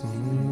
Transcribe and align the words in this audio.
Some 0.00 0.49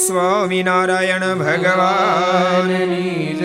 Swaminarayan 0.00 1.24
ભગવાન 1.38 2.70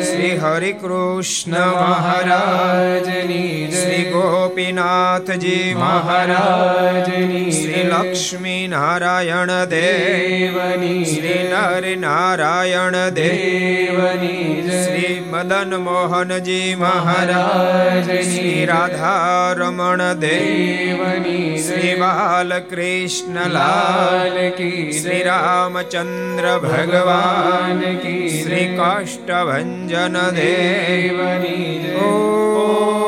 શ્રી 0.06 0.32
હરિ 0.38 0.72
કૃષ્ણ 0.74 1.56
મહારાજની 1.76 3.50
શ્રી 3.72 4.04
ગોપીનાથજી 4.12 5.74
મહારાજની 5.76 7.44
શ્રી 7.52 7.86
લક્ષ્મી 7.86 8.62
નારાયણ 8.68 9.54
દેવની 9.70 11.02
શ્રી 11.06 11.42
નર 11.46 11.96
નારાયણ 11.98 13.00
દેવની 13.14 14.46
શ્રી 14.80 15.15
મદન 15.36 15.74
મોહનજી 15.80 16.76
મહારાજ 16.76 18.10
શ્રી 18.26 18.60
રાધા 18.66 19.56
રમણ 19.56 20.04
દેવની 20.22 21.64
શ્રી 21.64 21.96
બાલકૃષ્ણ 21.96 23.40
લાલ 23.52 24.38
કી 24.58 24.86
શ્રી 25.00 25.24
રામચંદ્ર 25.24 26.48
ભગવાન 26.66 27.84
કી 28.04 28.32
શ્રી 28.36 28.70
કાષ્ટભન 28.78 29.76
દેવની 30.38 31.96
ઓ 32.04 33.05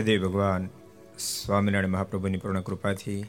ઈષ્ટદેવ 0.00 0.28
ભગવાન 0.28 0.68
સ્વામિનારાયણ 1.18 1.88
મહાપ્રભુની 1.88 2.38
પૂર્ણ 2.38 2.60
કૃપાથી 2.60 3.24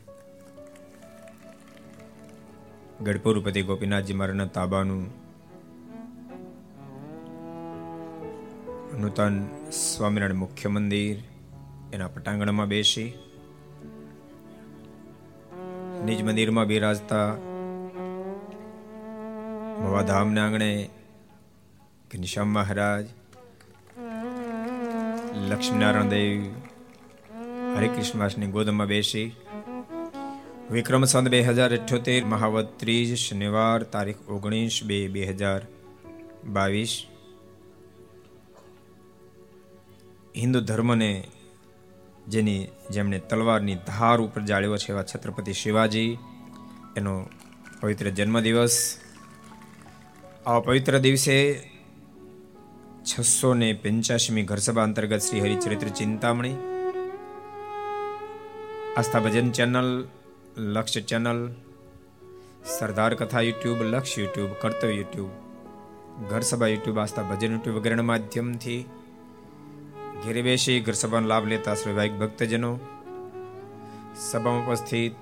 ગઢપુરપતિ 3.02 3.62
ગોપીનાથજી 3.62 4.14
મારાના 4.14 4.46
તાબાનું 4.46 5.04
નૂતન 9.02 9.36
સ્વામિનારાયણ 9.72 10.36
મુખ્ય 10.36 10.70
મંદિર 10.70 11.18
એના 11.94 12.08
પટાંગણમાં 12.08 12.68
બેસી, 12.68 13.14
નિજ 16.06 16.24
મંદિરમાં 16.24 16.66
બિરાજતા 16.66 17.30
મવાધામના 19.80 20.46
આંગણે 20.46 20.90
ઘનશ્યામ 22.12 22.48
મહારાજ 22.48 23.06
લક્ષ્મીનારાયણ 25.36 26.10
દેવ 26.10 26.44
હરિકૃષ્ણવાસની 27.78 28.48
ગોદમાં 28.48 28.88
બેસી. 28.88 29.36
વિક્રમ 30.72 31.04
સંત 31.04 31.28
બે 31.28 31.42
હજાર 31.42 31.74
અઠ્યોતેર, 31.74 32.26
મહાવત 32.26 32.80
ત્રીજ 32.80 33.16
શનિવાર 33.18 33.84
તારીખ 33.84 34.30
ઓગણીસ 34.30 34.84
બે 34.84 35.08
બે 35.08 35.24
હજાર 35.24 35.62
બાવીસ. 36.46 37.06
હિન્દુ 40.36 40.60
ધર્મને 40.60 41.28
જેની 42.28 42.68
જેમણે 42.92 43.20
તલવારની 43.20 43.76
ધાર 43.76 44.22
ઉપર 44.22 44.42
જાળ્યો 44.42 44.78
છે 44.78 44.92
એવા 44.92 45.04
છત્રપતિ 45.04 45.54
શિવાજી, 45.54 46.18
એનો 46.98 47.30
પવિત્ર 47.82 48.10
જન્મદિવસ. 48.10 48.98
આ 50.46 50.60
પવિત્ર 50.60 50.98
દિવસે 50.98 51.38
છસો 53.06 53.54
ને 53.54 53.74
પંચ્યાસીમી 53.74 54.44
ઘરસભા 54.44 54.84
અંતર્ગત 54.84 55.18
Shri 55.18 55.40
Haricharitra 55.40 55.88
Chintamani, 55.88 56.56
Aastha 58.98 59.20
Bhajan 59.20 59.52
channel 59.52 60.08
Lakshya 60.58 61.02
channel, 61.02 61.50
Sardar 62.78 63.14
Katha 63.14 63.42
YouTube, 63.42 63.82
Laksh 63.82 64.18
YouTube, 64.18 64.50
Kartavya 64.62 64.94
YouTube, 64.94 65.30
Gharsabha 66.30 66.68
YouTube, 66.68 66.98
Aastha 66.98 67.24
Bhajan 67.24 67.52
YouTube 67.52 67.78
વગેરેના 67.78 68.02
માધ્યમથી 68.02 68.86
ઘેરે 70.26 70.42
બેસી 70.42 70.80
ઘર 70.80 71.22
લાભ 71.22 71.46
લેતા 71.46 71.76
સ્વૈવાહિક 71.76 72.14
ભક્તજનો, 72.14 72.80
સભામાં 74.16 74.68
ઉપસ્થિત 74.68 75.14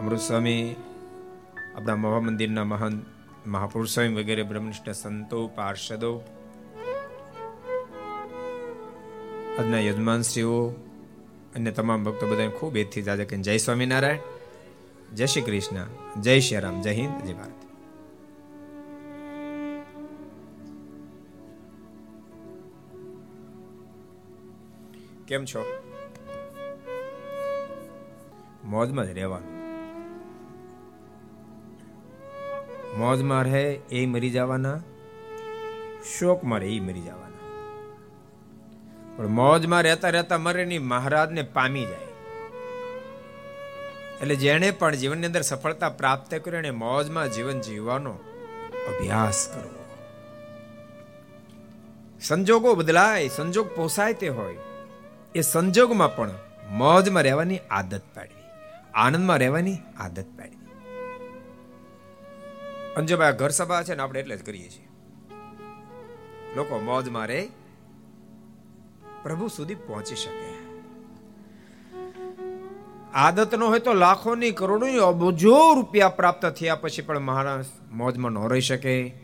અમૃત 0.00 0.18
સ્વામી, 0.18 0.76
આપણા 1.76 1.96
મહા 1.96 2.20
મંદિરના 2.20 2.64
મહાન 2.64 3.02
મહાપુરુષ 3.46 3.90
સ્વામી 3.90 4.22
વગેરે, 4.22 4.42
બ્રહ્મનિષ્ઠ 4.42 4.90
સંતો, 4.90 5.46
પાર્ષદો 5.46 6.41
આજના 9.58 9.78
યજમાનશ્રીઓ 9.78 10.68
અને 11.54 11.70
તમામ 11.70 12.04
ભક્તો 12.04 12.26
બધાને 12.26 12.48
ખૂબ 12.48 12.76
એથી 12.76 13.02
જાજે 13.02 13.24
કે 13.24 13.36
જય 13.36 13.56
સ્વામિનારાયણ, 13.56 14.18
જય 15.14 15.26
શ્રી 15.26 15.42
કૃષ્ણ, 15.42 15.86
જય 16.20 16.40
શ્રી 16.40 16.60
રામ, 16.60 16.82
જય 16.82 16.90
હિન્દ, 16.90 17.22
જય 17.22 17.32
ભારત. 17.32 17.52
કેમ 25.28 25.44
છો? 25.44 25.64
મોજમાં 28.64 29.06
જ 29.06 29.08
રહેવાનું. 29.08 29.62
મોજમાં 32.98 33.42
રહે 33.42 33.80
એ 33.90 34.06
મરી 34.06 34.30
જવાના, 34.30 34.80
શોકમાં 36.18 36.58
રહે 36.58 36.68
એ 36.68 36.80
મરી 36.80 37.00
જવાના. 37.00 37.21
પણ 39.16 39.26
મોજમાં 39.26 39.82
રહેતા 39.82 40.08
રહેતા 40.08 40.38
મરે 40.38 40.64
નહીં 40.64 40.82
મહારાજને 40.82 41.42
પામી 41.42 41.84
જાય. 41.84 42.08
એટલે 44.22 44.36
જેણે 44.36 44.70
પણ 44.70 44.94
જીવનની 44.94 45.26
અંદર 45.26 45.40
સફળતા 45.40 45.88
પ્રાપ્ત 45.88 46.34
કરી 46.34 46.56
એને 46.56 46.70
મોજમાં 46.70 47.32
જીવન 47.32 47.60
જીવવાનો 47.60 48.10
અભ્યાસ 48.88 49.48
કરવો. 49.54 49.84
સંજોગો 52.20 52.74
બદલાય, 52.74 53.28
સંજોગ 53.28 53.68
પોસાય 53.76 54.12
તે 54.12 54.28
હોય. 54.28 54.56
એ 55.34 55.40
સંજોગમાં 55.40 56.16
પણ 56.16 56.30
મોજમાં 56.70 57.22
રહેવાની 57.22 57.58
આદત 57.70 58.02
પાડવી, 58.14 58.42
આનંદમાં 58.94 59.38
રહેવાની 59.38 59.76
આદત 59.98 60.26
પાડવી. 60.38 60.56
અંજુભાઈ 62.96 63.32
ઘર 63.32 63.48
સભા 63.48 63.82
છે 63.82 63.94
ને 63.94 64.02
આપણે 64.02 64.20
એટલે 64.20 64.36
જ 64.36 64.46
કરીએ 64.46 64.68
છીએ. 64.70 64.88
લોકો 66.56 66.78
મોજમાં 66.78 67.26
રહે 67.26 67.48
પ્રભુ 69.22 69.48
સુધી 69.48 69.74
પહોંચી 69.74 70.16
શકે. 70.16 70.62
આદત 73.14 73.54
નો 73.54 73.66
હોય 73.66 73.78
તો 73.78 73.94
લાખોની, 73.94 74.50
કરોડોની 74.50 74.98
અબજો 74.98 75.74
રૂપિયા 75.74 76.08
પ્રાપ્ત 76.08 76.46
થયા 76.46 76.74
પછી 76.74 77.02
પણ 77.02 77.18
માણસ 77.18 77.66
મોજમાં 77.92 78.32
ન 78.32 78.48
રહી 78.48 78.60
શકે. 78.60 79.14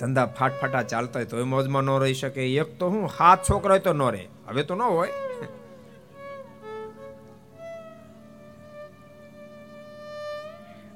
ધંધા 0.00 0.26
ફાટફાટા 0.26 0.82
ચાલતા 0.82 1.20
હોય 1.20 1.24
તો 1.24 1.44
મોજમાં 1.44 1.82
ન 1.82 1.98
રહી 1.98 2.14
શકે. 2.14 2.54
એક 2.54 2.78
તો 2.78 2.88
હું 2.88 3.10
હાથ 3.18 3.50
છોકરો 3.50 3.70
હોય 3.70 3.78
તો 3.78 3.92
ન 3.92 4.02
રહે. 4.02 4.28
હવે 4.48 4.62
તો 4.62 4.74
ન 4.74 4.82
હોય. 4.82 5.08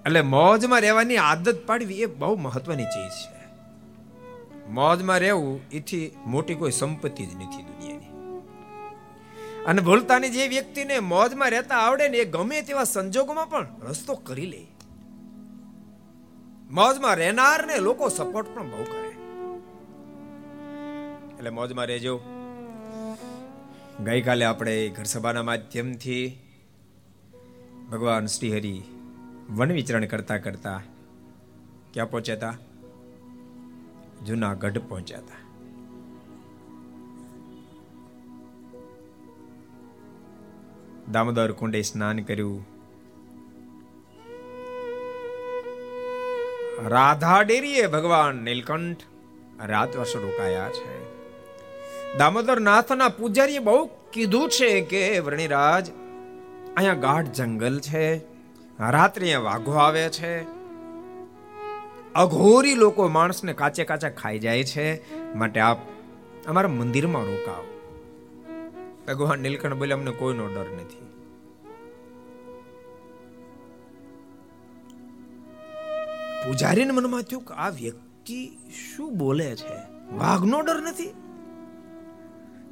એટલે 0.06 0.20
મોજમાં 0.20 0.80
રહેવાની 0.80 1.16
આદત 1.16 1.66
પાડવી 1.66 2.00
એ 2.00 2.06
બહુ 2.06 2.37
મહત્વની 2.37 2.85
ચીજ 2.85 3.11
છે. 3.11 3.40
મોજમાં 4.68 5.18
રહેવું 5.18 5.61
એથી 5.73 6.16
મોટી 6.26 6.54
કોઈ 6.54 6.70
સંપત્તિ 6.70 7.26
જ 7.26 7.35
નથી. 7.35 7.79
અને 9.70 9.82
ભૂલતાની 9.82 10.28
જે 10.28 10.48
વ્યક્તિને 10.48 10.98
મોજમાં 10.98 11.50
રહેતા 11.50 11.76
આવડે 11.76 12.08
ને 12.08 12.16
એ 12.16 12.24
ગમે 12.24 12.62
તેવા 12.62 12.84
સંજોગોમાં 12.84 13.50
પણ 13.50 13.66
રસ્તો 13.80 14.14
કરી 14.14 14.46
લે. 14.46 14.66
મોજમાં 16.70 17.14
રહેનાર 17.14 17.66
ને 17.66 17.78
લોકો 17.78 18.08
સપોર્ટ 18.08 18.54
પણ 18.54 18.70
બહુ 18.70 18.84
કરે. 18.84 19.08
એટલે 21.34 21.50
મોજમાં 21.50 21.86
રહેજો. 21.86 22.20
ગઈકાલે 24.04 24.44
આપણે 24.44 24.88
ઘર 24.88 25.04
સભાના 25.04 25.42
માધ્યમથી 25.42 26.40
ભગવાન 27.90 28.26
શ્રી 28.26 28.52
હરિ 28.52 28.82
વન 29.50 29.72
વિચરણ 29.72 30.06
કરતા 30.06 30.38
કરતા 30.38 30.82
ક્યાં 31.94 32.10
પહોંચ્યા 32.10 32.36
હતા? 32.36 32.58
જુનાગઢ 34.26 34.78
પહોંચ્યા 34.78 35.18
હતા. 35.18 35.39
દામોદર 41.12 41.52
કુંડે 41.52 41.83
સ્નાન 41.83 42.19
કર્યું. 42.19 42.67
રાધા 46.88 47.43
ડેરીએ 47.43 47.87
ભગવાન 47.87 48.37
નીલકંઠ 48.37 48.97
રાત 49.67 49.97
વર્ષ 49.97 50.17
રોકાયા 50.17 50.69
છે. 50.69 51.05
દામોદર 52.19 52.61
નાથના 52.61 53.09
પૂજારીએ 53.09 53.59
બહુ 53.59 53.90
કીધું 54.12 54.49
છે 54.49 54.81
કે, 54.81 55.19
વર્ણિરાજ, 55.19 55.90
અહીંયા 56.76 56.95
ગાઢ 56.95 57.26
જંગલ 57.26 57.81
છે. 57.81 58.17
રાત્રે 58.81 59.37
વાઘો 59.37 59.73
આવે 59.73 60.09
છે. 60.09 60.43
અઘોરી 62.14 62.75
લોકો 62.75 63.09
માણસને 63.09 63.52
કાચે 63.52 63.85
કાચા 63.85 64.09
ખાઈ 64.09 64.38
જાય 64.38 64.64
છે. 64.64 65.19
માટે 65.35 65.61
આપ 65.61 65.79
અમારા 66.47 66.69
મંદિરમાં 66.69 67.25
રોકાવ 67.25 67.69
ભગવાન 69.09 69.38
નીલકંઠ 69.38 69.73
બોલે, 69.73 69.92
અમને 69.92 70.11
કોઈનો 70.11 70.47
ડર 70.47 70.69
નથી. 70.69 71.07
પૂજારીને 76.47 76.90
મનમાં 76.90 77.23
થયું 77.23 77.45
કે 77.45 77.54
આ 77.54 77.69
વ્યક્તિ 77.69 78.59
શું 78.73 79.19
બોલે 79.19 79.57
છે? 79.57 79.76
વાઘનો 80.16 80.61
ડર 80.61 80.83
નથી? 80.83 81.14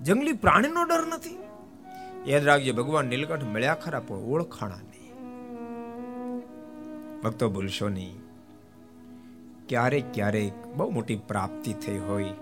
જંગલી 0.02 0.32
પ્રાણીનો 0.32 0.84
ડર 0.84 1.06
નથી? 1.06 1.38
યાદ 2.30 2.44
રાખજો, 2.44 2.72
ભગવાન 2.72 3.06
નીલકંઠ 3.06 3.44
મળ્યા 3.44 3.74
ખરા, 3.74 4.00
પણ 4.00 4.16
ઓળખાણા 4.16 4.76
નહીં. 4.76 5.12
ભક્તો, 7.20 7.50
ભૂલશો 7.50 7.88
નહીં. 7.88 8.16
ક્યારેક 9.68 10.04
ક્યારેક 10.14 10.66
બહુ 10.66 10.90
મોટી 10.90 11.16
પ્રાપ્તિ 11.16 11.72
થઈ 11.72 11.98
હોય, 11.98 12.32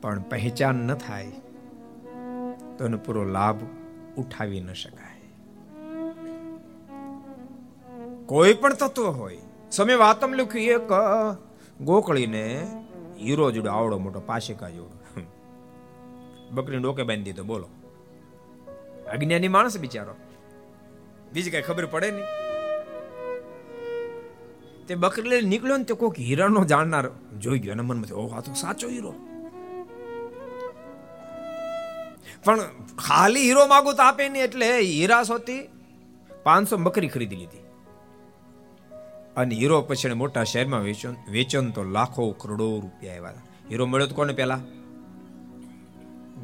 પણ 0.00 0.22
પહેચાન 0.22 0.74
ન 0.74 0.94
થાય. 0.94 1.32
તો 2.78 2.88
પૂરો 3.04 3.22
લાભ 3.36 3.60
ઉઠાવી 4.16 4.60
ન 4.60 4.72
શકાય. 4.72 5.20
કોઈ 8.26 8.54
પણ 8.54 8.74
તત્વ 8.74 9.06
હોય 9.20 9.38
સમય 9.70 9.96
વાતમ 9.96 10.30
લખ્યું 10.34 10.66
એક 10.76 10.90
ગોકળીને 11.80 12.44
હીરો 13.20 13.46
જોડો 13.50 13.70
આવડો 13.70 13.98
મોટો 13.98 14.20
પાશિકા 14.26 14.70
જોડો. 14.70 14.96
બકરી 16.52 16.78
ડોકે 16.78 17.02
બાંધી 17.02 17.22
દીધો, 17.22 17.44
બોલો. 17.44 17.68
અજ્ઞાની 19.12 19.48
માણસ 19.48 19.78
બિચારો. 19.78 20.14
બીજી 21.32 21.50
કઈ 21.50 21.62
ખબર 21.62 21.86
પડે 21.86 22.10
નહીં. 22.10 22.28
તે 24.86 24.94
બકરી 24.94 25.28
લઈને 25.28 25.48
નીકળ્યો 25.48 25.76
ને 25.76 25.84
તે 25.84 25.94
કોઈક 25.94 26.18
હીરાનો 26.18 26.64
જાણનાર 26.64 27.06
જોઈ 27.40 27.58
ગયો 27.58 27.72
અને 27.72 27.82
મનમાં 27.82 28.14
ઓહ, 28.14 28.30
આ 28.36 28.40
તો 28.40 28.52
સાચો 28.54 28.88
હીરો. 28.88 29.12
પણ 32.46 32.60
ખાલી 32.98 33.44
હીરો 33.44 33.66
માગું 33.72 33.94
તો 33.98 34.02
આપે 34.02 34.24
નહીં 34.28 34.44
એટલે 34.44 34.68
હીરા 34.80 35.22
સોથી 35.30 35.62
પાંચસો 36.42 36.76
બકરી 36.86 37.08
ખરીદી 37.08 37.36
લીધી. 37.36 37.64
અને 39.36 39.54
હીરો 39.54 39.78
પછી 39.88 40.14
મોટા 40.22 40.44
શહેરમાં 40.52 40.88
વેચન 40.88 41.14
વેચન 41.30 41.70
તો 41.70 41.82
લાખો 41.96 42.26
કરોડો 42.42 42.68
રૂપિયા 42.80 43.14
આવ્યા 43.14 43.44
હીરો 43.70 43.86
મળ્યો 43.86 44.16
કોને 44.18 44.32
પેલા 44.32 44.60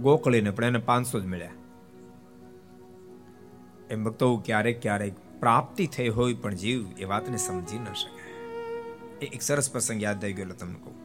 ગોકળીને 0.02 0.50
પણ 0.50 0.64
એને 0.64 0.80
પાંચસો 0.90 1.20
જ 1.20 1.24
મળ્યા. 1.26 1.56
એમ 3.90 4.04
ભક્તો, 4.04 4.26
ક્યારેક 4.46 4.82
ક્યારેક 4.82 5.14
પ્રાપ્તિ 5.40 5.86
થઈ 5.86 6.10
હોય 6.18 6.34
પણ 6.42 6.54
જીવ 6.54 6.80
એ 6.98 7.04
વાતને 7.04 7.38
સમજી 7.46 7.78
ન 7.78 7.86
શકે 7.94 9.26
એક 9.26 9.42
સરસ 9.42 9.68
પ્રસંગ 9.72 10.00
યાદ 10.02 10.24
આવી 10.24 10.36
ગયેલો 10.38 10.54
તમને 10.54 10.78
કહું. 10.84 10.96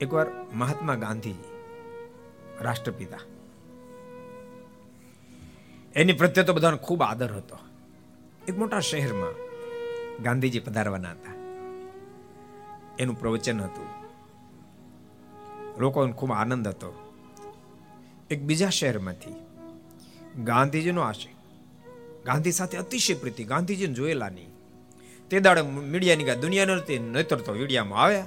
એકવાર 0.00 0.28
મહાત્મા 0.54 0.94
ગાંધીજી 0.94 1.49
રાષ્ટ્રપિતા. 2.60 3.18
એની 5.94 6.12
પ્રત્યે 6.12 6.44
તો 6.44 6.52
બધાનો 6.52 6.76
ખૂબ 6.76 7.02
આદર 7.02 7.32
હતો. 7.32 7.58
એક 8.48 8.58
મોટા 8.58 8.80
શહેરમાં 8.80 9.34
ગાંધીજી 10.22 10.60
પધારવાના 10.60 11.10
હતા. 11.10 11.34
એનું 12.98 13.20
પ્રવચન 13.20 13.60
હતું. 13.60 13.88
લોકોને 15.80 16.12
ખૂબ 16.12 16.32
આનંદ 16.32 16.68
હતો. 16.68 17.12
એક 18.30 18.42
બીજા 18.42 18.68
શહેરમાંથી 18.68 19.34
ગાંધીજીનો 20.44 21.00
આશય. 21.00 21.30
ગાંધી 22.24 22.52
સાથે 22.52 22.78
અતિશય 22.78 23.14
પ્રીતિ. 23.14 23.44
ગાંધીજીને 23.44 23.94
જોયેલા 23.94 24.28
નહીં 24.28 24.50
તે 25.30 25.40
દાડે 25.40 25.62
મીડિયાની 25.62 26.24
કા 26.24 26.34
દુનિયા 26.34 26.64
નથી 26.64 26.98
નહીતર 26.98 27.36
તો 27.36 27.52
મીડિયામાં 27.54 28.02
આવ્યા. 28.02 28.26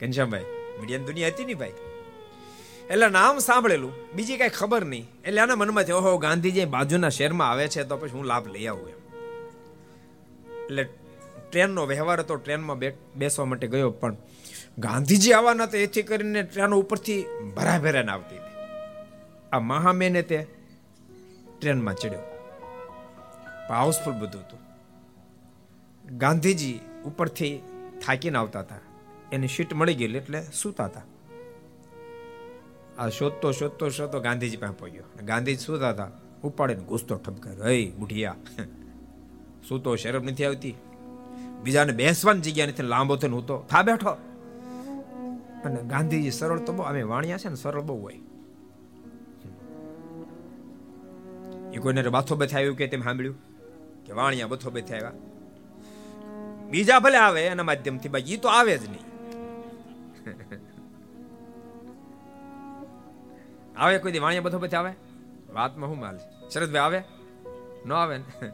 ઘનશ્યામભાઈ, 0.00 0.44
મીડિયાની 0.80 1.04
દુનિયા 1.04 1.28
હતી 1.28 1.44
ને 1.44 1.54
ભાઈ? 1.54 1.72
એટલે 2.90 3.08
નામ 3.08 3.38
સાંભળેલું. 3.38 3.92
બીજી 4.14 4.36
કઈ 4.36 4.48
ખબર 4.48 4.84
નહીં. 4.84 5.08
એટલે 5.24 5.40
આના 5.40 5.56
મનમાં 5.56 5.84
થયો 5.84 5.96
ઓહો, 5.96 6.18
ગાંધીજી 6.18 6.64
બાજુના 6.64 7.08
શહેરમાં 7.08 7.50
આવે 7.50 7.68
છે, 7.68 7.82
તો 7.82 7.96
પછી 7.96 8.10
હું 8.10 8.24
લાભ 8.24 8.48
લઈ 8.48 8.66
આવું 8.66 8.88
એમ. 8.88 8.96
એટલે 10.64 10.84
ટ્રેનનો 11.50 11.86
વ્યવહાર 11.86 12.20
હતો, 12.20 12.36
ટ્રેનમાં 12.36 12.78
બેસવા 13.14 13.44
માટે 13.44 13.66
ગયો, 13.66 13.90
પણ 13.90 14.16
ગાંધીજી 14.78 15.32
આવવાના 15.32 15.66
તો 15.66 15.76
એથી 15.76 16.02
કરીને 16.02 16.42
ટ્રેન 16.42 16.74
ઉપરથી 16.74 17.24
ભરાભેરાને 17.56 18.12
આવતી 18.12 18.36
હતી. 18.36 18.52
આ 19.52 19.58
મહામેને 19.58 20.22
તે 20.22 20.46
ટ્રેનમાં 21.60 21.94
ચડ્યો. 21.94 22.20
હાઉસફુલ 23.68 24.14
બધું 24.14 24.40
હતું. 24.40 24.60
ગાંધીજી 26.18 26.80
ઉપરથી 27.04 27.62
થાકીને 28.06 28.38
આવતા 28.38 28.60
હતા. 28.60 28.76
એની 29.32 29.48
સીટ 29.48 29.74
મળી 29.74 29.94
ગયેલી 29.94 30.18
એટલે 30.18 30.42
સૂતા 30.42 30.84
હતા. 30.84 31.02
આ 33.02 33.08
શોધતો 33.08 33.52
શોધતો 33.52 33.88
શોધતો 33.88 34.20
ગાંધીજી 34.20 34.56
પાસે 34.56 34.74
પહોંચ્યો. 34.74 35.04
ગાંધીજી 35.24 35.64
શું 35.64 35.76
હતા 35.76 36.10
ઉપાડીને 36.44 36.84
ઘૂસતો 36.84 37.14
ઠપકાર્યો 37.16 37.64
હે, 37.64 37.90
બુઢિયા 37.90 38.36
સૂતો 39.68 39.96
શરમ 39.96 40.24
નથી 40.24 40.44
આવતી? 40.44 40.74
બીજાને 41.62 41.92
બેસવાની 41.92 42.40
જગ્યા 42.40 42.66
નથી, 42.66 42.82
લાંબો 42.82 43.16
થઈને 43.16 43.34
હું 43.34 43.46
તો 43.46 43.56
થા 43.70 43.82
બેઠો. 43.82 44.12
અને 45.64 45.82
ગાંધીજી 45.82 46.30
સરળ 46.30 46.60
તો 46.60 46.72
બહુ, 46.72 46.82
અમે 46.82 47.02
વાણિયા 47.02 47.38
છે 47.38 47.48
ને, 47.48 47.54
સરળ 47.54 47.80
બહુ 47.80 47.96
હોય. 48.02 48.20
એ 51.74 51.78
કોઈને 51.78 52.08
બાથો 52.08 52.36
બે 52.36 52.46
આવ્યું 52.46 52.76
કે 52.76 52.86
તેમ 52.86 53.02
સાંભળ્યું? 53.02 53.36
કે 54.06 54.12
વાણિયા 54.12 54.46
બથો 54.46 54.70
બે 54.70 54.80
આવ્યા 54.80 55.12
બીજા 56.70 56.98
ભલે 56.98 57.18
આવે 57.18 57.40
એના 57.46 57.62
માધ્યમથી, 57.62 58.08
બાકી 58.08 58.36
તો 58.36 58.48
આવે 58.48 58.78
જ 58.78 58.84
નહીં. 58.90 59.06
આવે 63.76 63.98
કોઈ 63.98 64.12
દી? 64.12 64.18
વાણિયા 64.18 64.42
બધો 64.42 64.58
પછી 64.58 64.76
આવે? 64.76 64.92
વાતમાં 65.52 65.90
શું 65.90 65.98
માલ 65.98 66.18
શરદભાઈ 66.48 66.82
આવે? 66.82 67.02
ન 67.86 67.92
આવે 67.92 68.18
ને? 68.18 68.46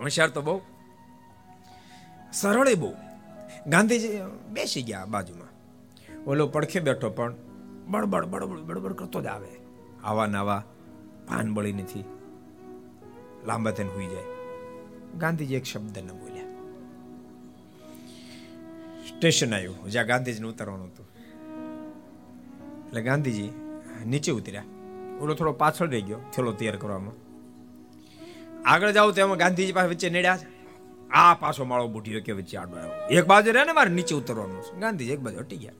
હોશિયાર 0.00 0.30
તો 0.30 0.42
બહુ. 0.42 0.60
સરળ 2.32 2.74
બહુ. 2.74 2.94
ગાંધીજી 3.66 4.08
બેસી 4.48 4.82
ગયા 4.82 5.04
બાજુમાં. 5.04 5.48
ઓલો 6.24 6.48
પડખે 6.48 6.80
બેઠો 6.80 7.10
પણ 7.10 7.34
બળબડ 7.86 8.24
બળબડ 8.24 8.58
બળબડ 8.58 8.92
કરતો 8.92 9.22
જ 9.22 9.26
આવે. 9.26 9.48
આવા 10.04 10.26
નાવા 10.26 10.64
પાન 11.28 11.54
બળી 11.54 11.72
નથી. 11.72 12.04
લાંબા 13.46 13.70
થઈને 13.70 13.90
હોઈ 13.90 14.06
જાય. 14.06 14.22
ગાંધીજી 15.18 15.54
એક 15.54 15.64
શબ્દ 15.64 15.98
ન 15.98 16.08
બોલ્યા. 16.08 16.44
સ્ટેશન 19.08 19.54
આવ્યું. 19.54 19.90
જ્યાં 19.90 20.06
ગાંધીજીને 20.06 20.48
ઉતારવાનું 20.48 20.86
હતું. 20.86 21.06
એટલે 22.86 23.02
ગાંધીજી 23.02 23.52
નીચે 24.06 24.32
ઉતર્યા. 24.32 24.62
ઓલો 25.20 25.34
થોડો 25.34 25.52
પાછળ 25.52 25.88
રહી 25.88 26.02
ગયો, 26.02 26.18
થેલો 26.32 26.52
તૈયાર 26.52 26.76
કરવામાં. 26.76 27.14
આગળ 28.64 28.90
જાવ 28.90 29.12
તો 29.12 29.20
એમાં 29.20 29.36
ગાંધીજી 29.36 29.72
પાસે 29.72 29.88
વચ્ચે 29.88 30.10
નેડ્યા 30.10 30.38
આ 31.10 31.34
પાછો 31.34 31.64
માળો 31.64 31.88
બુઢીઓ 31.88 32.20
કે 32.20 32.32
વચ્ચે 32.32 32.56
આડો 32.56 32.76
આવ્યો. 32.76 33.06
એક 33.10 33.26
બાજુ 33.26 33.52
રહે 33.52 33.64
ને 33.64 33.72
મારે 33.72 33.90
નીચે 33.90 34.14
ઉતરવાનું 34.14 34.80
ગાંધીજી 34.80 35.12
એક 35.12 35.20
બાજુ 35.20 35.38
હટી 35.38 35.56
ગયા. 35.56 35.72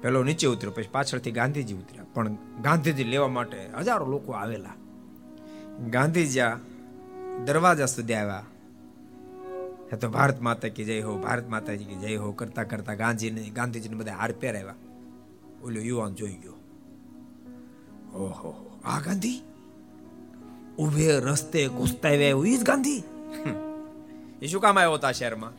પેલો 0.00 0.24
નીચે 0.24 0.46
ઉતર્યો, 0.46 0.72
પછી 0.72 0.88
પાછળથી 0.92 1.30
ગાંધીજી 1.30 1.74
ઉતર્યા. 1.74 2.04
પણ 2.14 2.34
ગાંધીજી 2.62 3.04
લેવા 3.04 3.28
માટે 3.28 3.70
હજારો 3.78 4.06
લોકો 4.06 4.32
આવેલા. 4.32 4.70
ગાંધીજી 5.90 6.40
દરવાજા 7.44 7.86
સુધી 7.86 8.14
આવ્યા. 8.14 8.44
એ 9.92 9.96
તો 9.96 10.08
ભારત 10.08 10.40
માતા 10.40 10.68
કી 10.68 10.84
જય 10.84 11.00
હો, 11.00 11.16
ભારત 11.16 11.48
માતાજી 11.48 11.84
કી 11.84 11.94
જય 11.94 12.16
હો, 12.16 12.32
કરતા 12.32 12.64
કરતા 12.64 12.94
ગાંધીજીને 12.94 13.50
ગાંધીજીને 13.50 13.96
બધા 13.96 14.12
હાર 14.12 14.32
પહેરાવ્યા. 14.32 14.74
ઓલો 15.64 15.80
યુવાન 15.80 16.14
જોઈ 16.14 16.32
ગયો. 16.32 16.58
ઓહો, 18.14 18.80
આ 18.84 19.00
ગાંધી? 19.00 19.42
ઉભે 20.78 21.20
રસ્તે 21.20 21.68
ઘૂસતા 21.68 22.08
આવ્યા 22.08 22.28
એવું 22.28 22.58
જ 22.58 22.62
ગાંધી? 22.62 23.02
એ 24.42 24.46
શું 24.46 24.60
કામ 24.60 24.78
આવ્યો 24.78 24.94
હતા 24.94 25.12
શહેરમાં? 25.12 25.52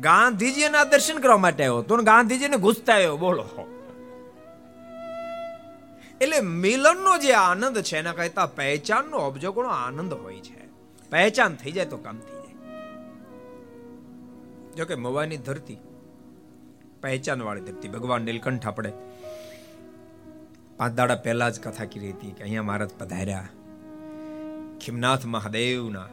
ગાંધીજીના 0.00 0.84
દર્શન 0.84 1.18
કરવા 1.18 1.36
માટે 1.36 1.62
આવ્યો 1.64 1.82
તો 1.82 1.96
ગાંધીજીને 1.96 2.56
ઘૂસતા 2.56 2.94
આવ્યો, 2.94 3.16
બોલો. 3.16 3.46
એટલે 6.20 6.40
મિલનનો 6.40 7.18
જે 7.18 7.32
આનંદ 7.32 7.78
છે, 7.78 7.96
એના 7.98 8.12
કહેતા 8.12 8.46
પહેચાનનો 8.46 9.16
અબજો 9.16 9.52
ઘણો 9.52 9.68
આનંદ 9.68 10.12
હોય 10.12 10.40
છે. 10.40 10.68
પહેચાન 11.10 11.56
થઈ 11.56 11.72
જાય 11.72 11.86
તો 11.86 11.96
કામ 11.96 12.18
થઈ 12.18 12.32
જાય. 12.32 12.56
જોકે 14.76 14.94
મવાની 14.94 15.36
ધરતી 15.36 15.78
પહેચાન 17.04 17.42
વાળી 17.42 17.60
ધરતી 17.60 17.88
ભગવાન 17.88 18.22
નીલકંઠ 18.22 18.66
આપણે 18.66 18.92
પાંચ 20.76 20.94
દાડા 20.94 21.14
પહેલા 21.14 21.50
જ 21.50 21.60
કથા 21.60 21.84
કરી 21.84 22.10
હતી 22.10 22.30
કે 22.30 22.42
અહીંયા 22.42 22.62
મહારાજ 22.62 22.90
પધાર્યા. 22.98 23.48
ખીમનાથ 24.80 25.24
મહાદેવના 25.24 26.08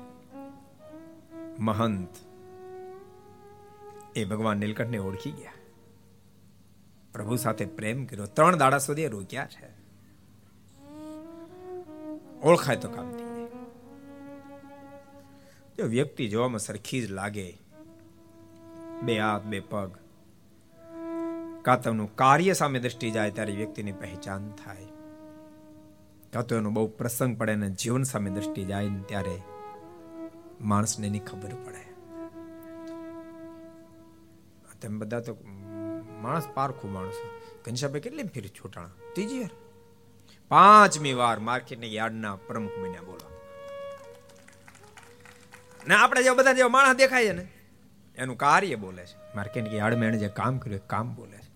મહંત 1.59 2.09
એ 4.15 4.25
ભગવાન 4.25 4.57
નીલકંઠને 4.57 4.97
ઓળખી 4.97 5.31
ગયા. 5.31 5.51
પ્રભુ 7.13 7.35
સાથે 7.35 7.65
પ્રેમ 7.65 8.05
કર્યો. 8.05 8.25
ત્રણ 8.25 8.57
દાડા 8.57 8.77
સુધી 8.77 9.07
રોક્યા 9.07 9.45
છે. 9.45 9.69
ઓળખાય 12.41 12.75
તો 12.75 12.89
કામ 12.89 13.11
થઈ 13.11 13.47
જો 15.77 15.85
વ્યક્તિ 15.85 16.27
જોવામાં 16.27 16.59
સરખી 16.59 17.07
જ 17.07 17.11
લાગે. 17.11 17.57
બે 19.03 19.19
હાથ, 19.19 19.41
બે 19.41 19.59
પગ. 19.59 20.00
કાં 21.61 22.15
કાર્ય 22.15 22.53
સામે 22.53 22.79
દ્રષ્ટિ 22.79 23.11
જાય 23.11 23.31
ત્યારે 23.31 23.53
વ્યક્તિની 23.53 23.91
પહેચાન 23.91 24.51
થાય. 24.51 24.85
કાં 26.33 26.47
તો 26.47 26.55
એનો 26.55 26.69
બહુ 26.69 26.87
પ્રસંગ 26.87 27.37
પડે 27.37 27.55
ને 27.55 27.69
જીવન 27.69 28.03
સામે 28.03 28.29
દ્રષ્ટિ 28.29 28.65
જાય 28.65 28.89
ને 28.89 29.01
ત્યારે 29.01 29.41
માણસને 30.61 31.07
એની 31.07 31.19
ખબર 31.19 31.49
પડે. 31.49 31.91
તેમ 34.81 34.99
બધા 34.99 35.19
તો 35.19 35.37
માણસ 36.21 36.47
પારખું 36.53 36.91
માણસ 36.91 37.13
ઘનશ્યાભાઈ 37.65 38.01
કેટલી 38.01 38.23
ફેરી 38.23 38.49
છૂટાણા? 38.49 38.87
ત્રીજી 38.87 39.39
વાર? 39.39 39.49
પાંચમી 40.47 41.13
વાર 41.13 41.39
માર્કેટની 41.39 41.95
યાર્ડના 41.95 42.35
પ્રમુખ 42.35 42.71
બન્યા 42.83 43.01
બોલો. 43.01 43.31
ને 45.87 45.95
આપણે 45.95 46.23
જે 46.23 46.29
બધા 46.29 46.53
જેવા 46.53 46.69
માણસ 46.69 46.95
દેખાય 46.95 47.25
છે 47.25 47.31
ને, 47.31 47.47
એનું 48.15 48.37
કાર્ય 48.37 48.75
બોલે 48.75 49.05
છે. 49.05 49.35
માર્કેટની 49.35 49.77
યાર્ડમાં 49.77 50.05
એને 50.05 50.17
જે 50.17 50.27
કામ 50.27 50.57
કર્યું 50.57 50.87
કામ 50.87 51.15
બોલે 51.15 51.37
છે. 51.37 51.50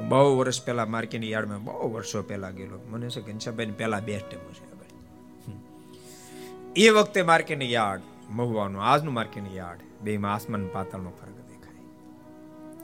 બહુ 0.00 0.38
વર્ષ 0.38 0.64
પહેલા 0.64 0.86
માર્કેટની 0.86 1.30
યાર્ડમાં 1.30 1.64
બહુ 1.64 1.92
વર્ષો 1.92 2.22
પહેલા 2.22 2.50
ગયેલો. 2.50 2.80
મને 2.88 3.10
છે 3.10 3.20
ઘનશ્યામભાઈ 3.20 3.66
પહેલા 3.66 4.00
બે 4.00 4.18
ટેમો 4.18 4.52
છે 4.52 4.68
એ 6.76 6.88
વખતે 6.88 7.22
માર્કેટની 7.22 7.72
યાર્ડ, 7.72 8.00
મહુવાનું, 8.30 8.82
આજનું 8.82 9.14
માર્કેટની 9.14 9.56
યાર્ડ 9.56 9.80
બે 10.02 10.18
માં 10.18 10.34
આસમાન 10.34 10.66
પાતાળનો 10.66 11.10
ફરક 11.10 11.30
દેખાય. 11.30 11.76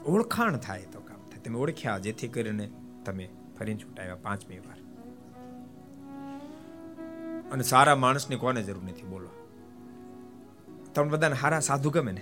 ઓળખાણ 0.03 0.57
થાય 0.57 0.81
તો 0.81 0.99
કામ 0.99 1.17
થાય. 1.17 1.39
તમે 1.39 1.59
ઓળખ્યા 1.59 1.97
જેથી 1.97 2.27
કરીને 2.27 2.69
તમે 3.05 3.29
ફરી 3.59 3.75
છૂટાવ્યા 3.75 4.15
પાંચમી 4.15 4.59
વાર. 4.59 4.77
અને 7.51 7.63
સારા 7.63 7.95
માણસની 7.95 8.35
કોને 8.35 8.63
જરૂર 8.63 8.83
નથી, 8.83 9.03
બોલો. 9.03 9.29
તમને 10.95 11.11
બધાને 11.11 11.35
સારા 11.35 11.59
સાધુ 11.59 11.89
ગમે 11.89 12.11
ને? 12.11 12.21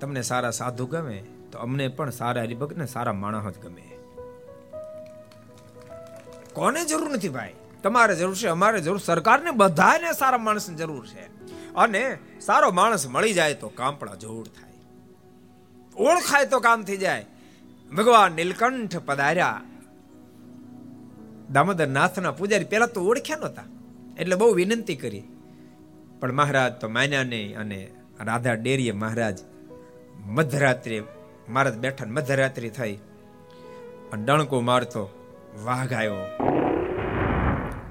તમને 0.00 0.22
સારા 0.22 0.50
સાધુ 0.50 0.86
ગમે? 0.86 1.24
તો 1.52 1.58
અમને 1.58 1.88
પણ 1.88 2.10
સારા 2.10 2.42
હરિભક્ત 2.42 2.76
ને 2.76 2.86
સારા 2.86 3.12
માણસ 3.12 3.54
જ 3.54 3.58
ગમે. 3.58 3.98
કોને 6.54 6.84
જરૂર 6.84 7.10
નથી 7.10 7.28
ભાઈ? 7.28 7.54
તમારે 7.82 8.16
જરૂર 8.16 8.34
છે, 8.34 8.46
અમારે 8.46 8.80
જરૂર. 8.80 8.98
સરકારને 8.98 9.50
બધાને 9.50 10.12
સારા 10.12 10.38
માણસની 10.38 10.74
જરૂર 10.74 11.06
છે. 11.06 11.22
અને 11.74 12.18
સારો 12.40 12.70
માણસ 12.70 13.06
મળી 13.06 13.32
જાય 13.32 13.54
તો 13.54 13.68
કામ 13.68 13.96
પણ 13.96 14.14
જોડ 14.14 14.46
થાય. 14.46 14.72
ઓળખાય 15.96 16.46
તો 16.46 16.60
કામ 16.60 16.82
થઈ 16.82 16.96
જાય. 16.96 17.26
ભગવાન 17.96 18.32
નીલકંઠ 18.32 18.96
પધાર્યા. 18.96 19.60
દામોદર 21.52 21.86
નાથના 21.86 22.30
પૂજારી 22.30 22.64
પહેલા 22.64 22.86
તો 22.86 23.04
ઓળખ્યા 23.04 23.36
નહોતા. 23.36 23.62
એટલે 24.18 24.36
બહુ 24.36 24.54
વિનંતી 24.54 24.96
કરી. 24.96 25.22
પણ 26.20 26.32
મહારાજ 26.32 26.72
તો 26.72 26.88
માન્યા 26.88 27.22
નહીં 27.22 27.58
અને 27.58 27.90
રાધા 28.20 28.54
ડેરીએ 28.54 28.92
મહારાજ 28.92 29.38
મધરાત્રે 30.26 31.02
મહારાજ 31.52 31.78
બેઠા 31.78 32.04
મધ્યરાત્રિ 32.08 32.70
થઈ. 32.70 32.94
અને 34.12 34.24
ડણકો 34.24 34.60
મારતો 34.60 35.10
વાઘ 35.64 35.92
આવ્યો 35.92 36.14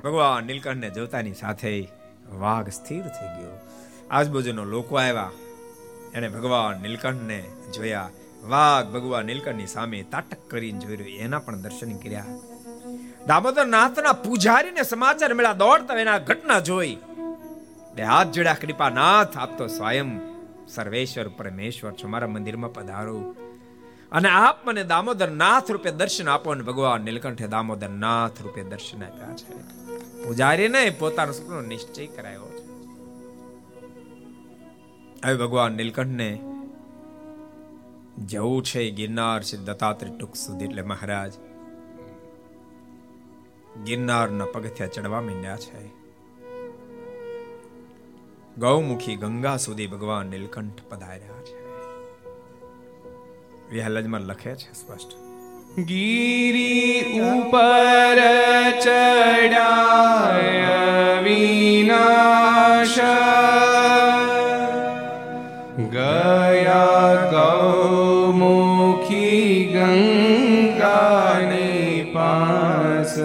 ભગવાન 0.03 0.43
નીલકંઠને 0.43 0.89
જોતાની 0.89 1.33
સાથે 1.33 1.87
વાઘ 2.31 2.69
સ્થિર 2.69 3.01
થઈ 3.01 3.41
ગયો. 3.41 3.59
આજુબાજુનો 4.11 4.63
લોકો 4.63 4.95
આવ્યા. 4.95 5.31
એને 6.13 6.29
ભગવાન 6.29 6.81
નીલકંઠને 6.81 7.43
જોયા. 7.73 8.09
વાઘ 8.43 8.93
ભગવાન 8.93 9.25
નીલકંઠની 9.25 9.67
સામે 9.67 10.03
તાટક 10.03 10.37
કરીને 10.47 10.79
જોઈ 10.79 10.95
રહ્યો. 10.95 11.17
એના 11.17 11.39
પણ 11.39 11.61
દર્શન 11.61 11.97
કર્યા. 11.97 12.25
દામોદર 13.27 13.65
નાથના 13.65 14.13
પૂજારીને 14.13 14.83
સમાચાર 14.83 15.33
મળ્યા. 15.33 15.53
દોડતા 15.53 15.93
એના 15.93 16.17
ઘટના 16.17 16.59
જોઈ. 16.59 16.97
બે 17.95 18.03
હાથ 18.03 18.27
જોડ્યા 18.27 18.53
કૃપા 18.53 18.89
નાથ 18.89 19.37
આપ 19.37 19.65
સ્વયં. 19.65 20.19
સર્વેશ્વર 20.67 21.27
પરમેશ્વર 21.27 21.91
છો, 21.91 22.07
મારા 22.07 22.27
મંદિરમાં 22.27 22.73
પધારો. 22.73 23.35
અને 24.11 24.29
આપ 24.29 24.67
મને 24.67 24.83
દામોદર 24.83 25.31
નાથ 25.31 25.71
રૂપે 25.71 25.91
દર્શન 25.91 26.29
આપો 26.29 26.51
અને 26.51 26.63
ભગવાન 26.63 27.01
નીલકંઠે 27.01 27.47
દામોદર 27.47 27.89
નાથ 27.89 28.41
રૂપે 28.41 28.63
દર્શન 28.63 29.03
આપ્યા 29.03 29.35
છે. 29.35 29.53
પૂજારીને 30.23 30.89
પોતાનો 30.89 31.31
સપનો 31.31 31.61
નિશ્ચય 31.61 32.07
કરાયો 32.07 32.47
છે. 32.47 32.61
હવે 35.25 35.37
ભગવાન 35.37 35.71
નીલકંઠને 35.71 36.41
જવું 38.25 38.63
છે 38.63 38.91
ગિરનાર 38.91 39.43
છે 39.43 39.57
દત્તાત્રેય 39.57 40.17
ટૂંક 40.17 40.35
સુધી 40.35 40.65
એટલે 40.65 40.81
મહારાજ, 40.81 41.33
ગિરનારના 43.85 44.45
પગથિયા 44.45 44.87
ચડવા 44.87 45.21
માંડ્યા 45.21 45.57
છે. 45.57 45.87
ગૌમુખી 48.57 49.15
ગંગા 49.15 49.57
સુધી 49.57 49.87
ભગવાન 49.87 50.27
નીલકંઠ 50.27 50.81
પધાર્યા 50.89 51.41
છે. 51.43 51.60
વિહલજમાં 53.71 54.21
લખે 54.21 54.55
છે 54.55 54.73
સ્પષ્ટ. 54.73 55.11
ગીરી 55.79 57.19
ઉપર 57.19 58.17
ચડાય 58.83 60.67
વિનાશ. 61.23 62.99
ગયા 65.91 67.15
કૌમુખી 67.31 68.19
ગંગાને 69.73 70.91
પાસ. 72.13 73.15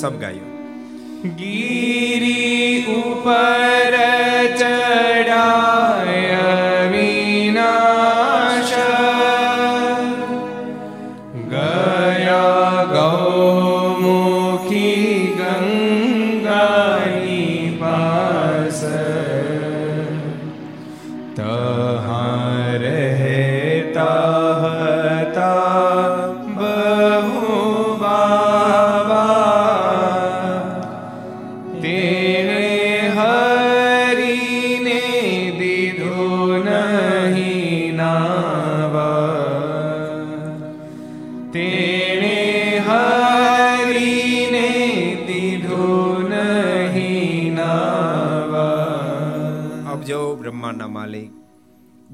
સબ 0.00 0.20
ગાયો. 0.20 0.43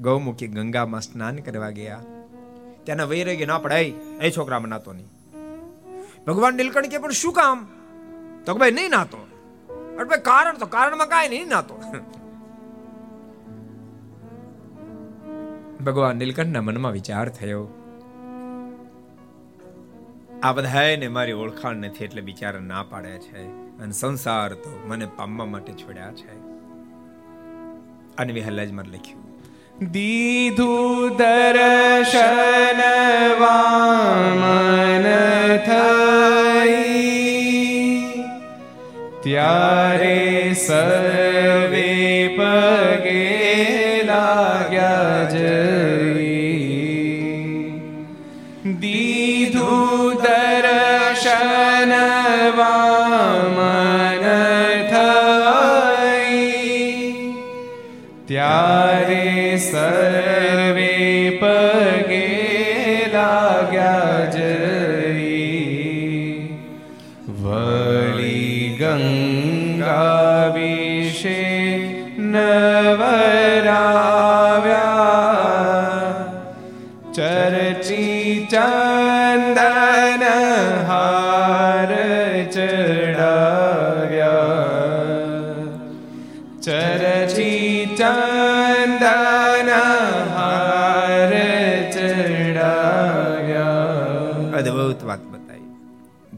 ગૌમુખી 0.01 0.47
ગંગામાં 0.47 1.01
સ્નાન 1.01 1.37
કરવા 1.37 1.69
ગયા. 1.69 2.01
ત્યાંના 2.83 3.03
વૈરાગ્ય 3.03 3.45
ના 3.45 3.57
પડાય, 3.57 3.83
એ 4.21 4.31
છોકરામાં 4.37 4.69
નાતો 4.69 4.93
નહીં. 4.93 5.07
ભગવાન 6.27 6.55
નીલકંઠ 6.55 6.85
કે, 6.85 6.97
પણ 6.97 7.11
શું 7.11 7.33
કામ? 7.33 7.67
તો 8.45 8.55
ભાઈ, 8.55 8.71
નહીં 8.71 8.89
નાતો. 8.89 9.17
ભાઈ, 9.95 10.21
કારણ 10.21 10.57
તો 10.57 10.65
કારણમાં 10.65 11.07
કાંઈ 11.07 11.29
નહીં 11.29 11.47
નાતો. 11.47 11.83
ભગવાન 15.85 16.17
નીલકંઠના 16.17 16.61
મનમાં 16.61 16.91
વિચાર 16.91 17.29
થયો. 17.29 17.67
આ 20.43 20.53
બધાને 20.53 21.07
મારી 21.07 21.31
ઓળખાણ 21.31 21.75
નથી 21.75 22.03
એટલે 22.03 22.21
બિચારા 22.21 22.59
ના 22.59 22.83
પાડે 22.83 23.17
છે 23.17 23.45
અને 23.77 23.91
સંસાર 23.91 24.53
તો 24.53 24.83
મને 24.87 25.05
પામવા 25.05 25.45
માટે 25.45 25.73
છોડ્યા 25.73 26.11
છે. 26.11 26.39
અને 28.17 28.33
વિહલ્લાજમાં 28.33 28.85
લખ્યું. 28.85 29.30
દીધું 29.81 31.17
દર્શન 31.17 32.81
વામન 33.39 35.07
થઈ 35.65 36.75
ત્યારે 39.23 40.53
સર્વે 40.55 41.70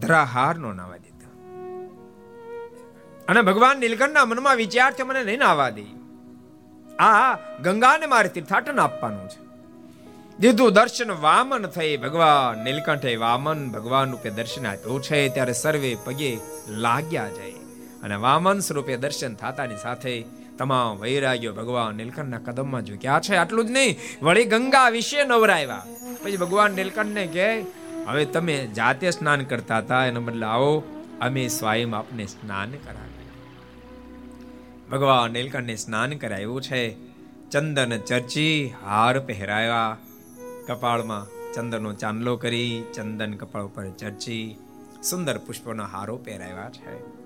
ધરાહાર 0.07 0.57
નાવા 0.57 0.97
દીધા. 0.97 1.31
અને 3.27 3.41
ભગવાન 3.41 3.79
નીલકંઠના 3.79 4.25
મનમાં 4.25 4.55
વિચાર 4.55 4.93
છે 4.93 5.03
મને 5.03 5.23
નહીં 5.23 5.39
નાવા 5.39 5.69
દે. 5.69 5.85
આ 6.99 7.35
ગંગાને 7.61 8.05
મારે 8.05 8.29
તીર્થાટન 8.29 8.79
આપવાનું 8.79 9.29
છે. 9.29 9.43
દીધું 10.39 10.73
દર્શન 10.73 11.11
વામન 11.11 11.65
થઈ 11.65 11.97
ભગવાન 11.97 12.63
નીલકંઠે 12.63 13.15
વામન 13.15 13.69
ભગવાન 13.69 14.11
રૂપે 14.11 14.29
દર્શન 14.29 14.67
આપ્યું 14.67 15.03
છે, 15.03 15.29
ત્યારે 15.29 15.53
સર્વે 15.53 15.97
પગે 16.05 16.37
લાગ્યા 16.67 17.29
જાય. 17.29 17.51
અને 18.03 18.15
વામન 18.15 18.59
સ્વરૂપે 18.59 18.97
દર્શન 18.97 19.35
થતાની 19.35 19.75
સાથે 19.77 20.25
તમામ 20.57 20.97
વૈરાગ્યો 20.97 21.53
ભગવાન 21.53 21.95
નીલકંઠના 21.95 22.37
કદમમાં 22.37 22.85
ઝૂક્યા 22.85 23.19
છે. 23.19 23.35
આટલું 23.35 23.67
જ 23.67 23.71
નહીં, 23.71 23.99
વળી 24.21 24.45
ગંગા 24.45 24.89
વિશે 24.89 25.23
નવરાવ્યા 25.23 25.81
પછી 26.23 26.37
ભગવાન 26.37 26.71
નીલકંઠને 26.71 27.27
કહે 27.27 27.65
હવે 28.07 28.25
તમે 28.25 28.67
જાતે 28.75 29.11
સ્નાન 29.11 29.43
કરતા 29.43 29.77
હતા, 29.77 30.05
એનો 30.05 30.21
બદલે 30.21 30.45
આવો, 30.45 30.83
અમે 31.21 31.47
સ્વયં 31.47 31.95
આપને 31.95 32.25
સ્નાન 32.25 32.71
કરાવીએ. 32.71 33.13
ભગવાન 34.91 35.31
નીલકંઠને 35.31 35.75
સ્નાન 35.75 36.13
કરાવ્યું 36.13 36.61
છે. 36.61 37.13
ચંદન 37.51 37.97
ચર્ચી 37.97 38.73
હાર 38.85 39.19
પહેરાયા 39.19 39.97
કપાળમાં 40.67 41.53
ચંદનનો 41.53 41.93
ચાંદલો 41.93 42.37
કરી, 42.37 42.83
ચંદન 42.93 43.33
કપાળ 43.33 43.63
ઉપર 43.63 43.89
ચર્ચી, 43.89 44.57
સુંદર 45.03 45.37
પુષ્પોના 45.37 45.85
હારો 45.85 46.17
પહેરાવ્યા 46.17 46.69
છે. 46.69 47.23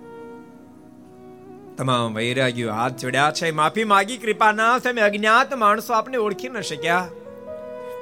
તમામ 1.75 2.13
વૈરાગ્યો 2.13 2.73
હાથ 2.73 2.97
જોડ્યા 2.97 3.31
છે. 3.31 3.51
માફી 3.51 3.83
માગી 3.83 4.17
કૃપા 4.17 4.51
ના 4.51 4.79
તમે 4.79 5.01
અજ્ઞાત 5.01 5.53
માણસો, 5.53 5.93
આપને 5.93 6.17
ઓળખી 6.17 6.49
ન 6.49 6.61
શક્યા. 6.61 7.07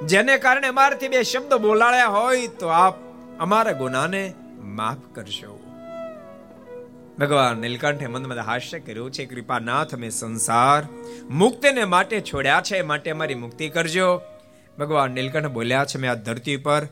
જેને 0.04 0.38
કારણે 0.38 0.70
મારથી 0.70 1.08
બે 1.08 1.22
શબ્દ 1.22 1.54
બોલાડ્યા 1.54 2.06
હોય 2.06 2.46
તો 2.46 2.66
આપ 2.66 2.94
અમારા 3.38 3.72
ગુનાને 3.72 4.34
માફ 4.58 4.98
કરશો. 5.14 5.60
ભગવાન 7.18 7.58
નીલકંઠે 7.58 8.06
મંદ 8.06 8.38
હાસ્ય 8.38 8.78
કર્યું 8.78 9.12
છે, 9.12 9.24
કૃપાનાથ 9.24 9.94
મેં 9.94 10.10
સંસાર 10.10 10.86
મુક્તને 11.30 11.84
માટે 11.84 12.20
છોડ્યા 12.20 12.60
છે 12.60 12.82
માટે 12.82 13.10
અમારી 13.10 13.34
મુક્તિ 13.34 13.68
કરજો. 13.68 14.20
ભગવાન 14.78 15.10
નીલકંઠ 15.10 15.46
બોલ્યા 15.46 15.84
છે, 15.84 15.98
મેં 15.98 16.10
આ 16.10 16.14
ધરતી 16.14 16.56
પર 16.56 16.88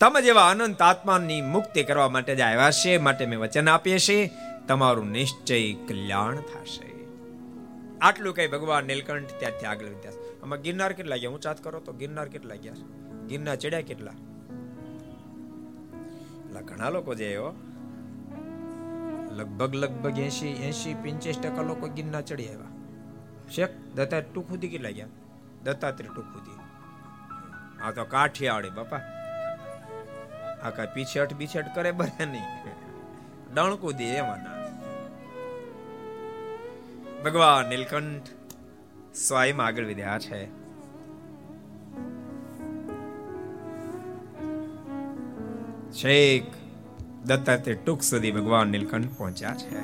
તમે 0.00 0.22
જેવા 0.22 0.50
અનંત 0.50 0.82
આત્માની 0.82 1.40
મુક્તિ 1.40 1.82
કરવા 1.82 2.08
માટે 2.08 2.36
જ 2.36 2.40
આવ્યા 2.40 2.70
છે 2.70 2.98
માટે 2.98 3.26
મેં 3.26 3.38
વચન 3.38 3.68
આપીએ 3.68 3.98
છીએ, 3.98 4.30
તમારું 4.68 5.10
નિશ્ચય 5.10 5.72
કલ્યાણ 5.72 6.36
થશે. 6.36 7.04
આટલું 8.00 8.34
કઈ 8.34 8.46
ભગવાન 8.46 8.84
નીલકંઠ 8.84 9.28
ત્યાંથી 9.38 9.66
આગળ 9.66 9.86
વધ્યા 9.86 10.12
આમાં 10.48 10.60
ગિરનાર 10.60 10.92
કેટલા 10.92 11.16
ગયા? 11.16 11.30
ઊંચાત 11.30 11.64
કરો 11.64 11.80
તો 11.80 11.92
ગિરનાર 11.92 12.28
કેટલા 12.28 12.54
ગયા? 12.54 12.72
ગિરનાર 13.26 13.56
ચડ્યા 13.56 13.80
કેટલા? 13.80 14.12
એટલે 16.38 16.62
ઘણા 16.62 16.88
લોકો 16.88 17.14
જે 17.14 17.32
એવો 17.32 17.54
લગભગ 19.30 19.74
લગભગ 19.74 20.18
એસી 20.18 20.48
એસી 20.48 20.94
પિંચેસ 20.94 21.38
ટકા 21.38 21.62
લોકો 21.62 21.88
ગિરનાર 21.88 22.22
ચડી 22.22 22.48
આવ્યા. 22.48 22.72
શેખ, 23.50 23.70
દત્તા 23.94 24.20
ટૂંક 24.20 24.48
સુધી 24.48 24.68
કેટલા 24.68 24.90
ગયા? 24.90 25.06
દત્તાત્રેય 25.64 26.14
ટૂંક 26.14 26.26
સુધી. 26.26 26.58
આ 27.82 27.90
તો 27.90 28.04
કાઠિયાવાડી 28.04 28.70
બાપા. 28.70 29.00
આ 30.62 30.70
કઈ 30.70 30.86
પીછેટ 30.94 31.34
બીછેટ 31.34 31.74
કરે 31.74 31.92
બરે 31.92 32.24
નહીં. 32.24 32.44
ડણકું 33.54 33.92
દે 33.92 34.04
એમાં 34.04 34.42
ના 34.44 34.58
ભગવાન 37.22 37.68
નીલકંઠ. 37.68 38.37
સ્વયં 39.26 39.62
આગળ 39.62 39.86
વધ્યા 39.86 40.18
છે. 40.18 40.46
છેક 45.90 46.42
દત્તાત્રેય 47.24 47.76
ટૂંક 47.76 48.02
સુધી 48.02 48.30
ભગવાન 48.30 48.68
નીલકંઠ 48.68 49.06
પહોંચ્યા 49.16 49.54
છે. 49.54 49.80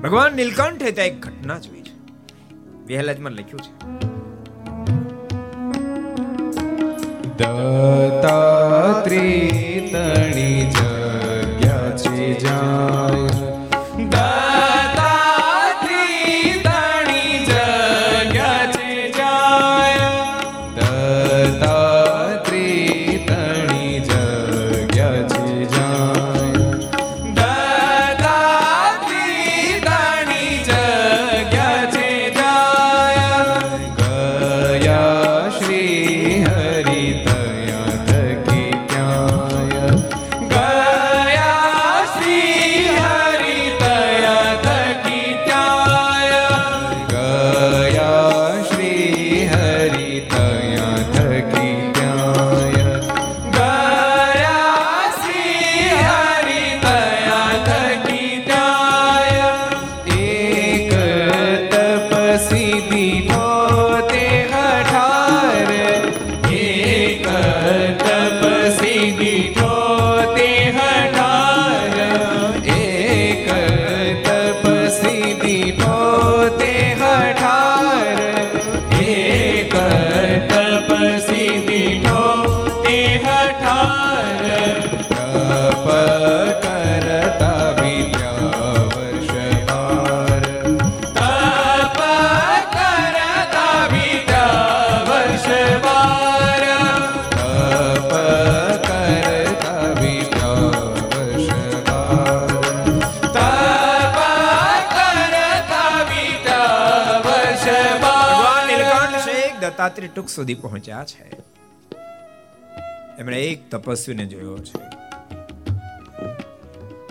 ભગવાન 0.00 0.32
નીલકંઠે 0.32 0.90
ત્યાં 0.90 1.08
એક 1.08 1.20
ઘટના 1.20 1.58
જોઈ 1.58 1.82
છે. 1.82 2.14
વહેલાજમાં 2.86 3.32
લખ્યું 3.32 3.58
છે. 3.58 4.00
દત્તાત્રેય 7.36 8.10
તણી 9.92 10.70
જગ્યા 10.70 11.96
છે 11.96 12.40
જાય 12.40 12.99
ટૂંક 110.14 110.28
સુધી 110.28 110.54
પહોંચ્યા 110.54 111.04
છે. 111.04 111.50
એમણે 113.18 113.42
એક 113.42 113.70
તપસ્વીને 113.70 114.26
જોયો 114.26 114.58
છે. 114.58 114.90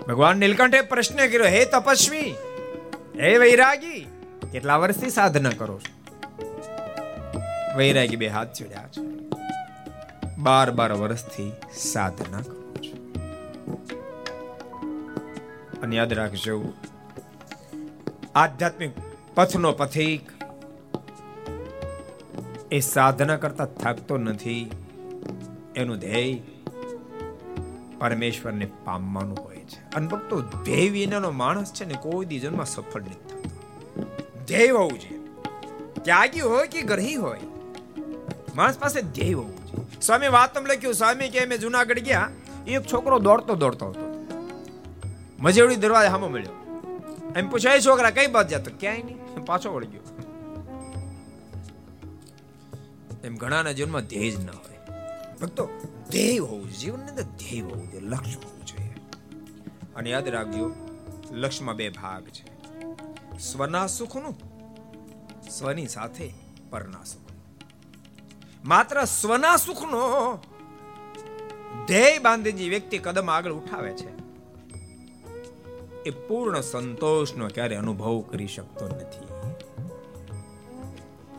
ભગવાન 0.08 0.36
નીલકંઠે 0.36 0.80
પ્રશ્ન 0.80 1.16
કર્યો, 1.16 1.44
હે 1.44 1.64
તપસ્વી, 1.64 2.34
હે 3.20 3.38
વૈરાગી, 3.38 4.06
કેટલા 4.52 4.76
વર્ષથી 4.76 5.10
સાધના 5.10 5.50
કરો 5.50 5.80
છો? 5.80 6.14
વૈરાગી 7.76 8.16
બે 8.16 8.28
હાથ 8.28 8.52
જોડ્યા 8.52 8.88
છે. 8.88 9.02
બાર 10.38 10.70
બાર 10.70 10.92
વર્ષથી 10.92 11.52
સાધના 11.74 12.40
કરો 12.40 12.74
છો. 12.76 12.96
અને 15.82 15.96
યાદ 15.96 16.12
રાખજો, 16.12 16.72
આધ્યાત્મિક 18.34 18.90
પથનો 19.34 19.72
પથિક 19.72 20.39
એ 22.72 22.80
સાધના 22.80 23.36
કરતા 23.36 23.64
થાકતો 23.64 24.16
નથી. 24.16 24.70
એનું 25.76 25.98
ધ્યેય 25.98 26.42
પરમેશ્વરને 27.98 28.66
પામવાનું 28.84 29.36
હોય 29.44 29.56
છે. 29.56 29.94
અને 29.94 30.06
ભક્તો, 30.06 30.40
ધ્યેય 30.40 30.90
વિનાનો 30.90 31.30
માણસ 31.30 31.72
છે 31.72 31.84
ને 31.84 31.94
કોઈ 31.94 32.26
દી 32.26 32.40
જન્મમાં 32.40 32.66
સફળ 32.66 33.00
નથી 33.00 33.10
થતો. 33.10 33.42
ધ્યેય 34.46 34.68
હોવું 34.68 34.98
છે 34.98 35.18
ત્યાગી 36.02 36.40
હોય 36.40 36.66
કે 36.66 36.82
ગ્રહી 36.82 37.14
હોય, 37.14 37.40
માણસ 38.56 38.78
પાસે 38.78 39.02
ધ્યેય 39.02 39.32
હોવું 39.32 39.56
છે 39.56 40.00
સ્વામી 40.00 40.28
વાતમ 40.28 40.66
લખ્યું, 40.66 40.94
સ્વામી, 40.94 41.28
કે 41.28 41.44
અમે 41.44 41.58
જુનાગઢ 41.58 41.98
ગયા, 41.98 42.30
એક 42.68 42.82
છોકરો 42.92 43.18
દોડતો 43.18 43.54
દોડતો 43.54 43.86
હતો. 43.86 44.26
મજેવડી 45.38 45.76
દરવાજા 45.76 46.08
સામો 46.08 46.28
મળ્યો. 46.28 46.54
એમ 47.36 47.50
પૂછાય 47.50 47.80
છોકરા, 47.80 48.10
કઈ 48.10 48.26
બાદ 48.26 48.48
જતો 48.48 48.70
ક્યાંય 48.80 49.02
નહીં, 49.02 49.44
પાછો 49.46 49.74
વળી 49.74 49.86
ગયો 49.86 50.09
એમ 53.24 53.36
ઘણાના 53.36 53.72
જીવનમાં 53.72 54.02
ધ્યેય 54.02 54.30
જ 54.30 54.44
ન 54.44 54.50
હોય. 54.50 54.78
ભક્તો 55.40 55.68
ધ્યેય 56.10 56.38
હોવું 56.38 56.70
જીવનની 56.70 57.08
અંદર 57.08 57.22
ધ્યેય 57.22 57.60
હોવું 57.60 57.90
જોઈએ, 57.90 58.04
લક્ષ્ય 58.04 58.34
હોવું 58.34 58.66
જોઈએ. 58.66 58.94
અને 59.96 60.10
યાદ 60.10 60.28
રાખજો, 60.28 60.74
લક્ષ્યમાં 61.32 61.76
બે 61.76 61.88
ભાગ 61.88 62.26
છે. 62.26 62.50
સ્વના 63.38 63.86
સુખનું, 63.86 64.34
સ્વની 65.50 65.86
સાથે 65.86 66.32
પરના 66.70 67.04
સુખ 67.04 67.20
માત્ર 68.64 69.04
સ્વના 69.04 69.56
સુખનો 69.56 70.38
ધ્યેય 71.86 72.18
બાંધીને 72.18 72.68
વ્યક્તિ 72.68 72.98
કદમ 72.98 73.30
આગળ 73.30 73.52
ઉઠાવે 73.52 73.92
છે, 73.92 74.20
એ 76.02 76.10
પૂર્ણ 76.10 76.60
સંતોષનો 76.60 77.48
ક્યારે 77.48 77.76
અનુભવ 77.76 78.20
કરી 78.20 78.46
શકતો 78.46 78.88
નથી. 78.88 79.26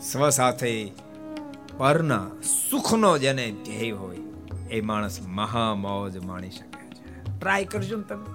સ્વ 0.02 0.30
સાથે 0.30 0.92
પરના 1.82 2.28
સુખનો 2.70 3.18
જેને 3.18 3.52
ધ્યેય 3.52 3.92
હોય, 3.92 4.18
એ 4.72 4.82
માણસ 4.82 5.22
મહા 5.22 5.76
મોજ 5.76 6.18
માણી 6.18 6.50
શકે 6.50 6.88
છે. 6.88 7.40
ટ્રાય 7.40 7.66
કરજો 7.66 7.98
ને 7.98 8.04
તમે. 8.04 8.26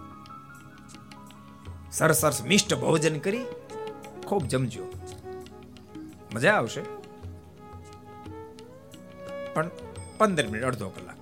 સરસ 1.93 2.17
સરસ 2.17 2.43
મિષ્ટ 2.43 2.75
ભોજન 2.75 3.19
કરી 3.19 3.45
ખૂબ 4.27 4.45
જમજો. 4.45 4.93
મજા 6.35 6.53
આવશે. 6.53 6.81
પણ 9.55 9.71
પંદર 10.19 10.47
મિનિટ, 10.47 10.63
અડધો 10.63 10.89
કલાક. 10.89 11.17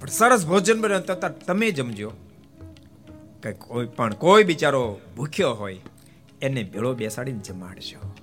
પણ 0.00 0.06
સરસ 0.06 0.46
ભોજન 0.46 0.80
બને 0.80 1.00
તથા 1.00 1.28
તમે 1.28 1.70
જમજો. 1.70 2.12
કે 3.42 3.52
કોઈ 3.52 3.86
પણ, 3.86 4.14
કોઈ 4.14 4.44
બિચારો 4.44 5.00
ભૂખ્યો 5.16 5.54
હોય, 5.54 5.80
એને 6.42 6.62
ભેળો 6.62 6.94
બેસાડીને 6.94 7.38
જમાડજો. 7.38 8.16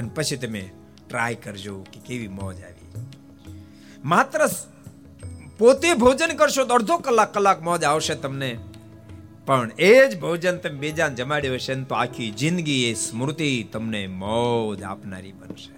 અને 0.00 0.10
પછી 0.14 0.36
તમે 0.36 0.70
ટ્રાય 1.08 1.34
કરજો 1.34 1.80
કે 1.92 2.00
કેવી 2.00 2.28
મોજ 2.28 2.62
આવી. 2.62 2.80
માત્ર 4.04 4.48
પોતે 5.58 5.94
ભોજન 5.94 6.36
કરશો 6.36 6.64
તો 6.64 6.74
અડધો 6.74 6.96
કલાક 6.98 7.34
કલાક 7.34 7.62
મોજ 7.62 7.84
આવશે 7.84 8.14
તમને. 8.14 8.58
પણ 9.46 9.70
એ 9.78 10.08
જ 10.08 10.20
ભોજન 10.20 10.56
તમે 10.56 10.78
બીજાને 10.78 11.14
જમાડ્યું 11.14 11.54
હશે 11.54 11.74
તો 11.74 11.94
આખી 11.94 12.30
જિંદગી 12.30 12.90
એ 12.90 12.94
સ્મૃતિ 12.94 13.68
તમને 13.72 14.06
મોજ 14.06 14.82
આપનારી 14.82 15.32
બનશે. 15.32 15.72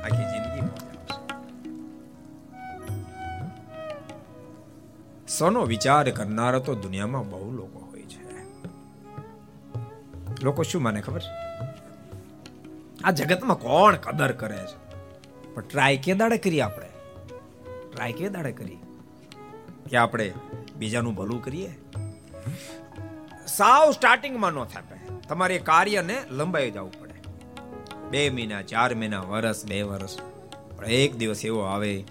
આખી 0.00 0.24
જિંદગી 0.32 0.60
મોજ 0.60 0.82
આવશે 5.38 5.66
વિચાર 5.66 6.10
કરનારા 6.10 6.58
તો 6.58 6.74
દુનિયામાં 6.74 7.30
બહુ 7.30 7.52
લોકો 7.52 7.78
હોય 7.78 8.02
છે. 8.02 8.44
લોકો 10.44 10.62
શું 10.62 10.82
મને 10.82 11.00
ખબર? 11.00 11.20
છે 11.20 11.47
આ 13.04 13.10
જગતમાં 13.10 13.58
કોણ 13.58 13.96
કદર 13.96 14.32
કરે 14.32 14.56
છે? 14.56 14.78
પણ 15.54 15.62
ટ્રાય 15.62 15.96
કે 15.96 16.14
દાડે 16.14 16.38
કરીએ 16.38 16.60
આપણે? 16.60 16.88
ટ્રાય 17.92 18.12
કે 18.12 18.28
દાડે 18.28 18.52
કરીએ? 18.52 18.78
કે 19.90 19.96
આપણે 19.96 20.32
બીજાનું 20.76 21.14
ભલું 21.14 21.44
કરીએ? 21.44 21.70
સાવ 23.46 23.90
સ્ટાર્ટિંગમાં 23.90 24.52
ન 24.52 24.64
થાય 24.64 25.18
તમારે 25.28 25.58
કાર્યને 25.58 26.16
લંબાઈ 26.30 26.70
જવું 26.70 27.00
પડે. 27.00 27.08
બે 28.10 28.30
મહિના, 28.30 28.62
ચાર 28.62 28.94
મહિના 28.94 29.20
વર્ષ 29.20 29.66
બે 29.66 29.82
વર્ષ 29.82 30.16
પણ 30.76 30.86
એક 30.86 31.16
દિવસ 31.16 31.44
એવો 31.44 31.60
આવે, 31.60 32.04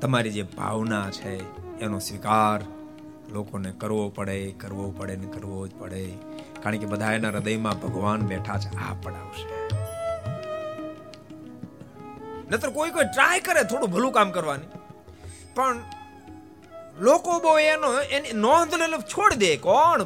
તમારી 0.00 0.30
જે 0.30 0.42
ભાવના 0.42 1.10
છે, 1.10 1.34
એનો 1.80 1.98
સ્વીકાર 1.98 2.60
લોકોને 3.32 3.72
કરવો 3.72 4.08
પડે 4.08 4.52
કરવો 4.52 4.90
પડે 4.90 5.16
ને 5.16 5.26
કરવો 5.26 5.66
જ 5.66 5.70
પડે. 5.78 6.12
કારણ 6.62 6.78
કે 6.78 6.86
બધા 6.86 7.12
એના 7.12 7.28
હૃદયમાં 7.28 7.80
ભગવાન 7.80 8.20
બેઠા 8.20 8.58
છે, 8.58 8.76
આ 8.76 8.94
પડાવશે 9.02 9.60
નતર 12.50 12.70
કોઈ 12.70 12.90
કોઈ 12.90 13.04
ટ્રાય 13.04 13.40
કરે 13.40 13.64
થોડું 13.64 13.90
ભલું 13.90 14.12
કામ 14.12 14.30
કરવાની. 14.30 14.66
પણ 15.54 15.78
લોકો 17.00 17.40
બહુ 17.40 17.58
એનો, 17.58 18.00
એની 18.00 18.32
નોંધ 18.32 18.74
લે, 18.74 19.02
છોડ 19.02 19.34
દે, 19.34 19.56
કોણ? 19.56 20.02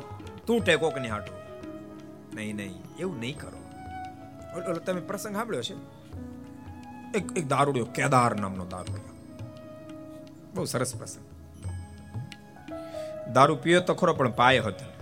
તૂટે 0.46 0.76
કોકની 0.76 1.08
હાટું? 1.08 1.36
નહીં 2.34 2.56
નહીં, 2.56 2.82
એવું 2.98 3.20
નહીં 3.20 3.38
કરો. 3.38 3.58
ઓલો, 4.56 4.74
તમે 4.74 5.00
પ્રસંગ 5.00 5.36
સાંભળ્યો 5.36 5.62
છે? 5.62 5.74
એક 7.18 7.38
એક 7.38 7.48
દારૂડિયો, 7.48 7.84
કેદાર 7.84 8.40
નામનો 8.40 8.66
દારૂડિયો. 8.66 9.14
બહુ 10.54 10.64
સરસ 10.64 10.94
પ્રસંગ. 10.94 11.24
દારૂ 13.32 13.56
પીયો 13.56 13.80
તો 13.80 13.94
ખરો, 13.94 14.14
પણ 14.14 14.30
પાય 14.30 14.58
હતો. 14.58 14.93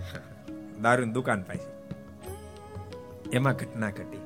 દારૂની 0.81 1.11
દુકાન 1.11 1.41
પાસે 1.41 1.73
એમાં 3.33 3.53
ઘટના 3.53 3.89
ઘટી. 3.89 4.17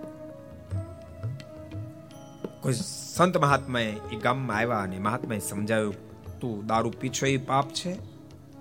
કોઈ 2.62 2.74
સંત 3.14 3.38
મહાત્માએ 3.38 3.92
એ 4.12 4.16
ગામમાં 4.16 4.58
આવ્યા 4.58 4.78
અને 4.78 5.00
મહાત્માએ 5.00 5.40
સમજાવ્યું, 5.40 5.96
તું 6.40 6.66
દારૂ 6.66 6.90
પીછો 7.00 7.26
એ 7.26 7.38
પાપ 7.38 7.70
છે, 7.70 7.98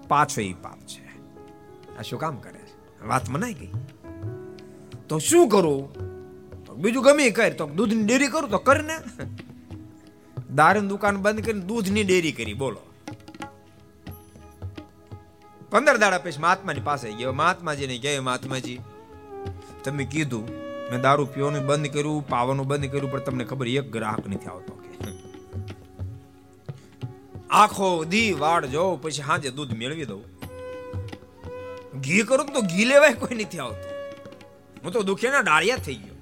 પાછો 0.08 0.40
એ 0.40 0.52
પાપ 0.52 0.78
છે. 0.78 1.06
આ 1.98 2.02
શું 2.02 2.18
કામ 2.18 2.36
કરે 2.36 2.58
છે? 2.58 3.06
વાત 3.06 3.28
મનાઈ 3.28 3.54
ગઈ? 3.54 3.72
તો 5.08 5.18
શું 5.18 5.48
કરું? 5.48 6.06
બીજું 6.76 7.02
ગમે 7.02 7.30
કર, 7.30 7.52
તો 7.52 7.66
દૂધની 7.66 8.04
ડેરી 8.04 8.28
કરું, 8.28 8.50
તો 8.50 8.58
કર 8.58 8.82
ને. 8.82 8.98
દારૂની 10.54 10.88
દુકાન 10.88 11.16
બંધ 11.16 11.44
કરીને 11.44 11.60
દૂધની 11.60 12.04
ડેરી 12.04 12.32
કરી, 12.32 12.54
બોલો. 12.54 12.80
પંદર 15.70 15.96
દાડા 15.96 16.18
પછી 16.18 16.38
મહાત્માની 16.38 16.80
પાસે 16.80 17.12
ગયો. 17.12 17.32
મહાત્માજીને 17.32 17.98
કહે 17.98 18.18
મહાત્માજી, 18.20 18.78
તમે 19.84 20.04
કીધું, 20.04 20.46
મેં 20.90 21.00
દારૂ 21.00 21.26
પીવાનું 21.26 21.66
બંધ 21.66 21.92
કર્યું, 21.92 22.28
પાવાનું 22.28 22.66
બંધ 22.66 22.90
કર્યું, 22.90 23.10
પણ 23.10 23.20
તમને 23.20 23.44
ખબર 23.44 23.68
એક 23.68 23.90
ગ્રાહક 23.90 24.28
નથી 24.28 24.46
આવતો 24.46 24.72
કે. 24.74 24.86
આખો 27.50 28.04
દી 28.04 28.32
વાડ 28.32 28.64
જો 28.66 28.96
પછી 28.96 29.12
સાંજે 29.12 29.50
દૂધ 29.50 29.72
મેળવી 29.72 30.04
દઉં. 30.04 30.24
ઘી 32.00 32.22
કરું 32.22 32.46
તો 32.46 32.60
ઘી 32.60 32.84
લેવાય 32.84 33.12
કોઈ 33.12 33.34
નથી 33.34 33.58
આવતું. 33.58 33.92
હું 34.84 34.92
તો 34.92 35.02
દુખેના 35.02 35.40
ડાળિયા 35.40 35.76
થઈ 35.76 35.94
ગયો. 35.94 36.16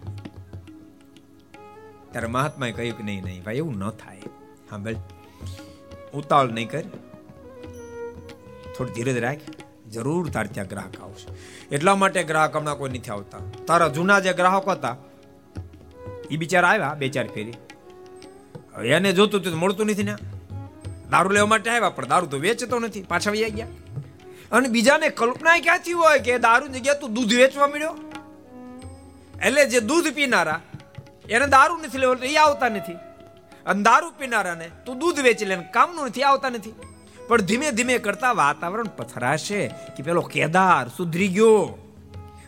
ત્યારે 2.12 2.26
મહાત્માએ 2.26 2.72
કહ્યું 2.72 2.98
કે 2.98 3.04
નહીં 3.04 3.24
નહીં 3.24 3.44
ભાઈ, 3.44 3.56
એવું 3.56 3.76
ન 3.76 3.90
થાય. 3.90 4.18
હા 4.70 4.78
ભાઈ 4.78 4.96
ઉતાવળ 6.14 6.48
નહીં 6.48 6.70
કર. 6.70 6.84
થોડી 8.76 8.92
ધીરજ 8.92 9.18
રાખ. 9.18 9.38
જરૂર 9.90 10.28
તાર 10.30 10.46
ત્યાં 10.46 10.66
ગ્રાહક 10.66 11.02
આવશે. 11.02 11.28
એટલા 11.74 11.94
માટે 11.94 12.22
ગ્રાહક 12.24 12.56
હમણાં 12.56 12.78
કોઈ 12.78 12.90
નથી 12.90 13.10
આવતા. 13.10 13.38
તારા 13.66 13.88
જૂના 13.88 14.20
જે 14.20 14.32
ગ્રાહકો 14.32 14.70
હતા 14.70 14.96
એ 16.30 16.36
બિચારા 16.36 16.68
આવ્યા 16.68 16.94
બે 16.94 17.08
ચાર 17.08 17.26
ફેરી. 17.26 17.54
એને 18.88 19.12
જોતું 19.12 19.42
તો 19.42 19.56
મળતું 19.56 19.86
નથી 19.86 20.02
ને. 20.02 20.14
દારૂ 21.10 21.30
લેવા 21.30 21.46
માટે 21.46 21.70
આવ્યા, 21.70 21.90
પણ 21.90 22.08
દારૂ 22.08 22.26
તો 22.26 22.38
વેચતો 22.38 22.78
નથી. 22.78 23.02
પાછા 23.02 23.30
વહી 23.30 23.50
ગયા. 23.50 23.66
અને 24.52 24.68
બીજાને 24.68 25.08
કલ્પના 25.08 25.58
ક્યાંથી 25.58 25.92
હોય 25.92 26.18
કે 26.18 26.38
દારૂ 26.38 26.66
જગ્યા 26.66 26.94
તું 26.94 27.14
દૂધ 27.14 27.34
વેચવા 27.34 27.66
મળ્યો 27.66 27.94
એટલે 29.42 29.66
જે 29.66 29.80
દૂધ 29.80 30.08
પીનારા, 30.14 30.60
એને 31.30 31.46
દારૂ 31.46 31.76
નથી 31.76 31.98
લેવો 31.98 32.14
એ 32.14 32.34
આવતા 32.36 32.68
નથી. 32.68 32.94
અને 33.66 33.82
દારૂ 33.82 34.10
પીનારાને 34.18 34.70
તું 34.86 34.98
દૂધ 34.98 35.20
વેચી 35.20 35.44
લે, 35.44 35.56
કામનું 35.72 36.06
નથી, 36.06 36.22
આવતા 36.22 36.50
નથી. 36.50 36.72
પણ 37.28 37.40
ધીમે 37.40 37.70
ધીમે 37.70 37.98
કરતા 37.98 38.32
વાતાવરણ 38.32 38.84
પથરાશે 38.84 39.68
કે 39.68 40.02
પેલો 40.02 40.20
કેદાર 40.20 40.88
સુધરી 40.88 41.28
ગયો. 41.28 41.78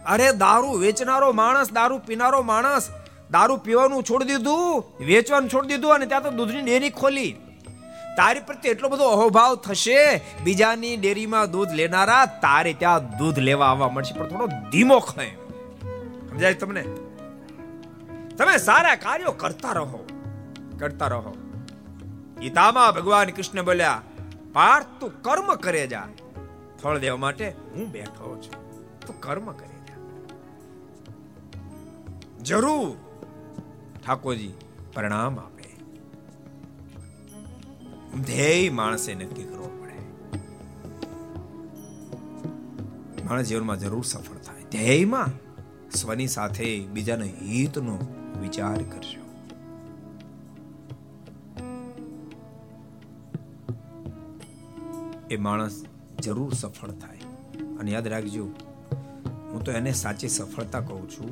અરે 0.07 0.33
દારૂ 0.33 0.79
વેચનારો 0.79 1.33
માણસ, 1.33 1.73
દારૂ 1.73 1.99
પીનારો 1.99 2.43
માણસ, 2.43 2.89
દારૂ 3.31 3.57
પીવાનું 3.57 4.03
છોડી 4.03 4.25
દીધું, 4.25 4.85
વેચવાનું 5.07 5.49
છોડી 5.49 5.69
દીધું 5.69 5.95
અને 5.95 6.07
ત્યાં 6.07 6.23
તો 6.23 6.31
દૂધની 6.31 6.63
ડેરી 6.63 6.91
ખોલી. 6.91 7.37
તારી 8.17 8.41
પ્રત્યે 8.41 8.73
એટલો 8.73 8.89
બધો 8.89 9.05
અહોભાવ 9.05 9.57
થશે, 9.57 10.21
બીજાની 10.45 10.97
ડેરીમાં 10.97 11.51
દૂધ 11.51 11.73
લેનારા 11.73 12.27
તારે 12.27 12.73
ત્યાં 12.73 13.19
દૂધ 13.19 13.39
લેવા 13.39 13.67
આવવા 13.67 13.89
મળશે. 13.89 14.19
પણ 14.19 14.29
થોડો 14.29 14.47
ધીમો 14.47 14.99
ખાય. 14.99 15.31
સમજાય 16.31 16.55
તમને? 16.55 16.83
તમે 18.39 18.57
સારા 18.57 18.95
કાર્યો 18.95 19.33
કરતા 19.33 19.73
રહો. 19.73 20.07
કરતા 20.79 21.07
રહો. 21.07 21.35
ગીતામાં 22.41 22.93
ભગવાન 22.93 23.29
કૃષ્ણ 23.29 23.65
બોલ્યા 23.65 24.03
પાર્થ 24.57 24.87
તું 25.01 25.23
કર્મ 25.23 25.55
કરે 25.55 25.87
જા. 25.87 26.09
ફળ 26.83 26.99
દેવા 26.99 27.17
માટે 27.17 27.49
હું 27.49 27.93
બેઠો 27.93 28.43
છું. 28.43 28.81
તું 29.01 29.21
કર્મ 29.21 29.53
કરે 29.53 29.85
જા. 29.87 29.95
જરૂર, 32.41 32.97
ઠાકોરજી, 34.07 34.53
પરિણામ 34.95 35.39
આપે. 35.39 35.77
ધ્યેય 38.23 38.71
માણસે 38.71 39.15
નક્કી 39.15 39.43
કરવો 39.43 39.81
પડે. 39.83 40.39
માણસ 43.25 43.47
જીવનમાં 43.47 43.81
જરૂર 43.81 44.05
સફળ 44.05 44.37
થાય. 44.37 44.63
ધ્યેયમાં 44.63 45.27
સ્વની 45.91 46.27
સાથે 46.27 46.87
બીજાના 46.87 47.25
હિતનો 47.25 47.99
વિચાર 48.41 48.83
કરજો. 48.83 49.26
એ 55.31 55.37
માણસ 55.37 55.85
જરૂર 56.21 56.53
સફળ 56.53 56.91
થાય. 56.91 57.21
અને 57.79 57.91
યાદ 57.91 58.09
રાખજો, 58.09 58.45
હું 59.53 59.65
તો 59.65 59.73
એને 59.73 59.93
સાચી 59.93 60.29
સફળતા 60.29 60.81
કહું 60.81 61.11
છું, 61.11 61.31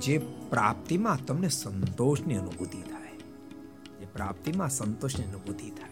જે 0.00 0.18
પ્રાપ્તિમાં 0.50 1.26
તમને 1.26 1.48
સંતોષની 1.48 2.36
અનુભૂતિ 2.36 2.78
થાય. 2.78 3.16
જે 4.00 4.06
પ્રાપ્તિમાં 4.06 4.70
સંતોષની 4.70 5.24
અનુભૂતિ 5.24 5.70
થાય. 5.70 5.88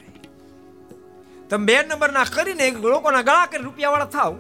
તમે 1.49 1.67
બે 1.67 1.83
નંબરના 1.83 2.25
કરીને 2.25 2.71
લોકોના 2.71 3.23
ગળા 3.23 3.47
કરી 3.47 3.63
રૂપિયા 3.63 3.91
વાળા 3.91 4.05
થાવ. 4.05 4.37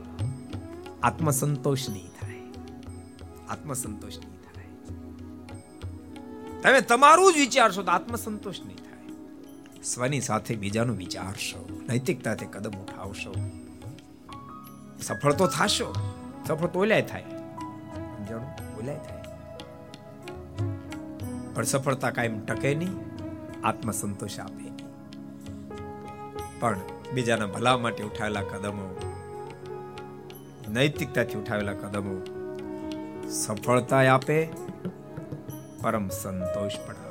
આત્મસંતોષ 1.03 1.89
નહીં 1.89 2.09
થાય. 2.21 2.41
આત્મસંતોષ 3.49 4.19
નહીં 4.19 4.43
થાય. 4.43 4.67
તમે 6.63 6.81
તમારું 6.81 7.33
જ 7.33 7.37
વિચારશો 7.37 7.83
તો 7.83 7.91
આત્મસંતોષ 7.91 8.61
નહીં 8.61 8.80
સ્વની 9.85 10.21
સાથે 10.21 10.57
બીજાનું 10.57 10.97
વિચારશો, 10.97 11.69
નૈતિકતાથી 11.89 12.47
કદમ 12.47 12.71
ઉઠાવશો. 12.71 13.35
સફળ 15.03 15.33
તો 15.33 15.47
થશો 15.47 15.95
સફળ 16.47 16.67
તો 16.67 16.81
ઓલાય 16.81 17.03
થાય. 17.03 17.23
સમજાણું? 17.23 18.51
ઓલાય 18.83 18.97
થાય. 18.97 19.23
પણ 21.55 21.65
સફળતા 21.65 22.11
કાયમ 22.11 22.41
ટકે 22.41 22.75
નહીં, 22.75 22.95
આત્મસંતોષ 23.65 24.39
આપે 24.41 24.71
પણ 26.61 26.81
બીજાના 27.15 27.47
ભલા 27.47 27.77
માટે 27.79 28.05
ઉઠાવેલા 28.05 28.43
કદમો, 28.43 28.89
નૈતિકતાથી 30.69 31.39
ઉઠાવેલા 31.39 31.73
કદમો 31.73 32.17
સફળતા 33.31 34.15
આપે, 34.15 34.49
પરમ 35.83 36.09
સંતોષ 36.09 36.73
પણ 36.87 37.10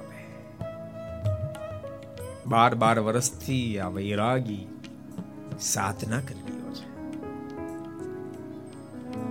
બાર 2.49 2.75
બાર 2.75 2.99
વર્ષથી 2.99 3.79
આ 3.79 3.89
વૈરાગી 3.89 4.67
સાધના 5.59 6.19
કરી 6.19 6.43
રહ્યો 6.47 6.73
છે. 6.73 6.87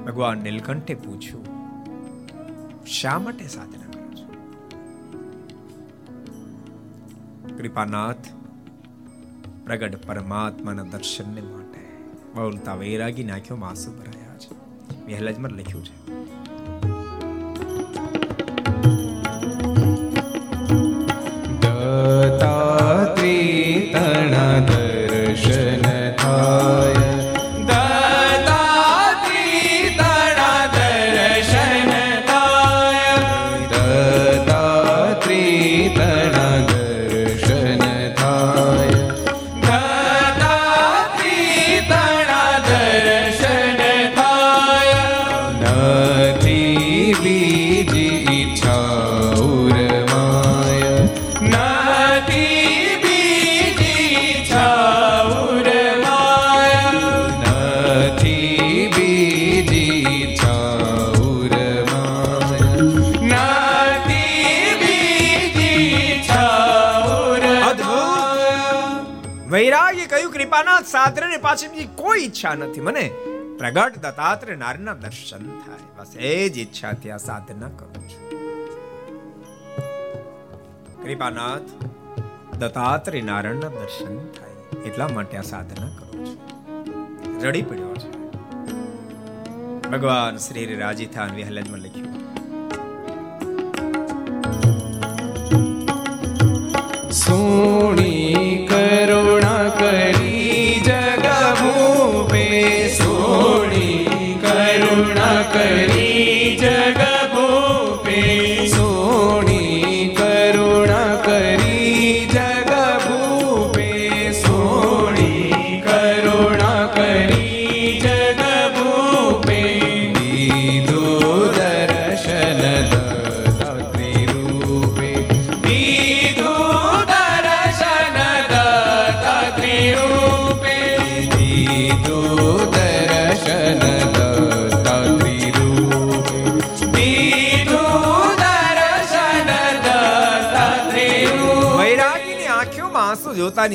ભગવાન 0.05 0.39
નીલકંઠે 0.39 0.95
પૂછ્યું, 0.95 1.45
શા 2.87 3.19
માટે 3.19 3.49
સાધના 3.49 3.87
કરો 3.87 4.15
છો? 4.15 4.27
કૃપાનાથ 7.57 8.29
પ્રગટ 9.65 10.07
પરમાત્માના 10.07 10.83
દર્શનને 10.83 11.41
માટે 11.41 11.81
બોલતા 12.35 12.75
વૈરાગી 12.75 13.25
નાખ્યો 13.25 13.57
માસુ 13.57 13.93
ભરાયા 13.93 14.39
છે. 14.39 14.55
વહેલાજમાં 15.07 15.51
લખ્યું 15.51 15.85
છે. 15.85 15.98
સાધને 70.91 71.37
પાછી 71.37 71.69
બીજી 71.69 71.89
કોઈ 71.97 72.21
ઈચ્છા 72.21 72.55
નથી, 72.55 72.81
મને 72.81 73.05
પ્રગટ 73.59 73.99
દત્તાત્રે 73.99 74.57
નારીના 74.57 74.95
દર્શન 74.95 75.45
થાય. 75.59 75.85
બસ 75.99 76.17
એ 76.17 76.49
જ 76.49 76.59
ઈચ્છાથી 76.59 77.11
આ 77.11 77.17
સાધના 77.17 77.71
કરું 77.79 78.05
છું. 78.09 78.27
કૃપાનાથ 81.03 81.69
દત્તાત્રે 82.57 83.21
નારાયણના 83.21 83.69
દર્શન 83.69 84.15
થાય, 84.33 84.55
એટલા 84.87 85.09
માટે 85.09 85.37
આ 85.37 85.43
સાધના 85.43 85.91
કરું 85.99 86.27
છું. 86.27 87.43
રડી 87.43 87.63
પડ્યો 87.63 87.95
છે. 87.95 88.11
ભગવાન 89.91 90.37
શ્રી 90.37 90.75
રાજી 90.75 91.07
થાન 91.07 91.31
વિહલજમાં 91.35 91.78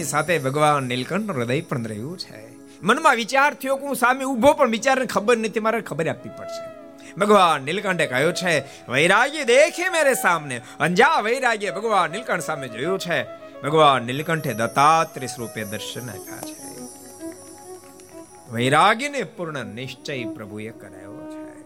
આંસુ 0.03 0.11
સાથે 0.11 0.39
ભગવાન 0.39 0.83
નીલકંઠ 0.83 1.31
હૃદય 1.31 1.61
પણ 1.61 1.83
રહ્યું 1.83 2.19
છે. 2.19 2.55
મનમાં 2.81 3.15
વિચાર 3.15 3.53
થયો 3.53 3.75
કે 3.75 3.85
હું 3.85 3.95
સામે 3.95 4.23
ઊભો 4.25 4.53
પણ 4.53 4.69
વિચારને 4.69 5.05
ખબર 5.05 5.37
નથી, 5.37 5.59
મારે 5.59 5.81
ખબર 5.81 6.07
આપવી 6.07 6.29
પડશે. 6.29 6.63
ભગવાન 7.13 7.61
નીલકંઠે 7.61 8.07
કહ્યું 8.07 8.33
છે, 8.33 8.59
વૈરાગ્ય 8.91 9.43
દેખે 9.43 9.89
મેરે 9.89 10.13
સામને. 10.13 10.61
અંજા 10.79 11.19
વૈરાગ્ય 11.19 11.71
ભગવાન 11.71 12.11
નીલકંઠ 12.11 12.39
સામે 12.39 12.67
જોયું 12.67 12.99
છે, 12.99 13.23
ભગવાન 13.61 14.03
નીલકંઠે 14.03 14.53
દત્તાત્રેય 14.53 15.27
સ્વરૂપે 15.27 15.63
દર્શન 15.63 16.09
આપ્યા 16.09 16.41
છે. 16.41 16.79
વૈરાગ્યને 18.51 19.23
પૂર્ણ 19.23 19.65
નિશ્ચય 19.65 20.25
પ્રભુએ 20.25 20.69
કરાયો 20.69 21.31
છે. 21.31 21.63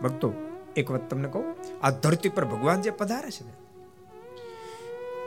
ભક્તો, 0.00 0.34
એક 0.76 0.90
વાત 0.90 1.10
તમને 1.10 1.28
કહું, 1.28 1.56
આ 1.82 1.90
ધરતી 1.90 2.28
પર 2.28 2.44
ભગવાન 2.44 2.82
જે 2.82 2.90
પધારે 2.90 3.30
છે 3.30 3.46
ને 3.46 3.67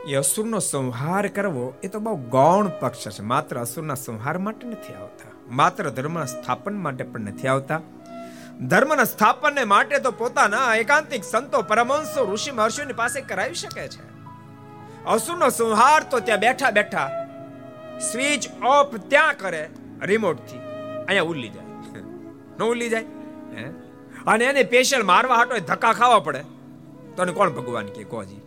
એ 0.08 0.14
અસુરનો 0.14 0.58
સંહાર 0.58 1.28
કરવો 1.28 1.74
એ 1.82 1.88
તો 1.88 2.00
બહુ 2.00 2.16
ગૌણ 2.16 2.68
પક્ષ 2.68 3.10
છે. 3.10 3.22
માત્ર 3.22 3.60
અસુરના 3.60 3.94
સંહાર 3.94 4.38
માટે 4.38 4.66
નથી 4.66 4.94
આવતા. 4.94 5.30
માત્ર 5.50 5.90
ધર્મના 5.90 6.24
સ્થાપન 6.24 6.76
માટે 6.76 7.04
પણ 7.04 7.20
નથી 7.20 7.48
આવતા. 7.48 7.80
ધર્મના 8.60 9.04
સ્થાપનને 9.04 9.64
માટે 9.64 9.98
તો 9.98 10.10
પોતાના 10.10 10.74
એકાંતિક 10.74 11.24
સંતો 11.24 11.62
પરમહંસો, 11.62 12.32
ઋષિ, 12.32 12.50
મહર્ષિઓની 12.50 12.92
પાસે 12.92 13.20
કરાવી 13.20 13.54
શકે 13.54 13.88
છે. 13.88 14.02
અસુરનો 15.04 15.50
સંહાર 15.50 16.02
તો 16.02 16.20
ત્યાં 16.20 16.38
બેઠા 16.38 16.70
બેઠા 16.70 17.10
સ્વિચ 18.12 18.64
ઓફ 18.64 18.96
ત્યાં 19.08 19.34
કરે, 19.38 19.70
રિમોટથી. 20.02 20.58
અહીંયા 21.08 21.22
ઉલ્લી 21.22 21.48
જાય. 21.48 21.64
ન 22.58 22.62
ઉલ્લી 22.62 22.88
જાય? 22.88 23.04
અને 24.26 24.44
એને 24.44 24.64
સ્પેશિયલ 24.64 25.02
મારવા 25.02 25.36
હાટો 25.36 25.58
ધક્કા 25.58 25.92
ખાવા 25.92 26.18
પડે. 26.18 26.40
તો 27.16 27.32
કોણ 27.34 27.50
ભગવાન 27.50 27.86
કે 27.86 28.04
કોજી 28.04 28.41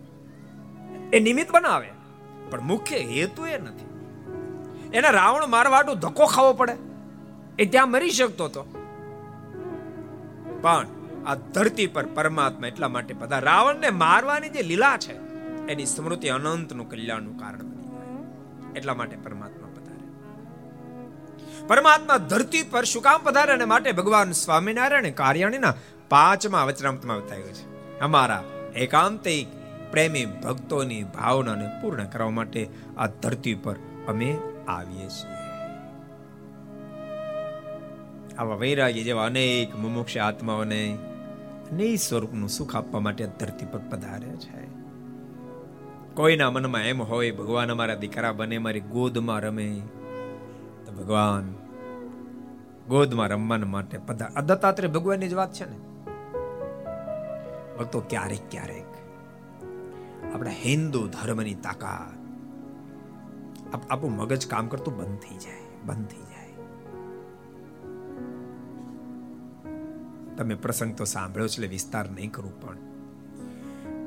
એ 1.14 1.20
નિમિત્ત 1.20 1.52
બનાવે. 1.52 1.90
પણ 2.50 2.62
મુખ્ય 2.62 2.98
હેતુ 2.98 3.46
એ 3.46 3.58
નથી. 3.58 3.86
એને 4.94 5.12
રાવણ 5.12 5.48
મારવાડું 5.48 5.96
ધક્કો 5.96 6.26
ખાવો 6.26 6.54
પડે. 6.54 6.76
એ 7.60 7.66
ત્યાં 7.66 7.92
મરી 7.92 8.10
શકતો 8.10 8.46
હતો 8.46 8.64
પણ 10.62 10.88
આ 11.26 11.36
ધરતી 11.36 11.88
પર 11.88 12.06
પરમાત્મા 12.06 12.68
એટલા 12.68 12.88
માટે 12.88 13.14
બધા 13.14 13.40
રાવણને 13.40 13.90
મારવાની 13.90 14.50
જે 14.50 14.62
લીલા 14.62 14.98
છે, 14.98 15.14
એની 15.68 15.86
સ્મૃતિ 15.86 16.28
અનંતનું 16.28 16.90
કલ્યાણનું 16.90 17.38
કારણ 17.38 17.60
બની 17.60 17.88
જાય. 17.88 18.76
એટલા 18.76 18.94
માટે 18.94 19.16
પરમાત્મા 19.16 19.68
પધારે. 19.76 20.06
પરમાત્મા 21.68 22.18
ધરતી 22.18 22.64
પર 22.64 22.84
શું 22.84 23.02
કામ 23.02 23.22
પધારે 23.24 23.54
અને 23.54 23.66
માટે 23.66 23.92
ભગવાન 23.92 24.32
સ્વામિનારાયણ 24.32 25.12
કાર્યાણીના 25.12 25.74
પાંચમા 26.10 26.64
વચનામૃતમાં 26.64 27.18
બતાવ્યું 27.18 27.54
છે. 27.54 28.00
અમારા 28.00 28.44
એકાંતિક 28.76 29.48
પ્રેમી 29.96 30.26
ભક્તોની 30.26 31.04
ભાવનાને 31.04 31.68
પૂર્ણ 31.82 32.06
કરવા 32.06 32.30
માટે 32.30 32.70
આ 32.98 33.08
ધરતી 33.08 33.56
પર 33.56 33.76
અમે 34.08 34.38
આવીએ 34.68 35.08
છીએ. 35.08 35.36
આવા 38.38 38.56
વૈરાગ્ય 38.56 39.04
જેવા 39.04 39.26
અનેક 39.26 39.76
મુમુક્ષ 39.76 40.18
આત્માઓને 40.18 40.98
ને 41.74 41.96
સ્વરૂપનું 41.96 42.50
સુખ 42.50 42.76
આપવા 42.76 43.00
માટે 43.00 43.28
ધરતી 43.40 43.66
પર 43.66 43.80
પધારે 43.80 44.28
છે. 44.28 44.68
કોઈના 46.14 46.52
મનમાં 46.52 46.82
એમ 46.82 47.02
હોય, 47.02 47.32
ભગવાન 47.32 47.72
અમારા 47.72 47.96
દીકરા 47.96 48.32
બને, 48.32 48.58
મારી 48.58 48.80
ગોદમાં 48.80 49.40
રમે, 49.40 49.82
તો 50.86 50.92
ભગવાન 50.92 51.54
ગોદમાં 52.88 53.28
રમવાના 53.28 53.66
માટે 53.66 53.98
પધાર 53.98 54.42
દત્તાત્રેય 54.42 54.92
ભગવાનની 54.92 55.28
જ 55.28 55.34
વાત 55.34 55.54
છે 55.54 55.66
ને? 55.66 55.78
ભક્તો 57.78 58.00
ક્યારેક 58.10 58.40
ક્યારેક 58.52 58.95
આપણા 60.36 60.52
હિન્દુ 60.52 61.08
ધર્મની 61.08 61.54
તાકાત. 61.54 62.26
આપણું 63.92 64.16
મગજ 64.16 64.48
કામ 64.48 64.68
કરતું 64.68 64.98
બંધ 64.98 65.20
થઈ 65.20 65.38
જાય, 65.38 65.62
બંધ 65.86 66.08
થઈ 66.08 66.18
જાય. 66.18 66.48
તમે 70.36 70.56
પ્રસંગ 70.56 70.96
તો 70.96 71.06
સાંભળ્યો 71.06 71.48
છે, 71.48 71.54
એટલે 71.54 71.68
વિસ્તાર 71.68 72.12
નહીં 72.12 72.32
કરું 72.32 72.62
પણ. 72.62 72.78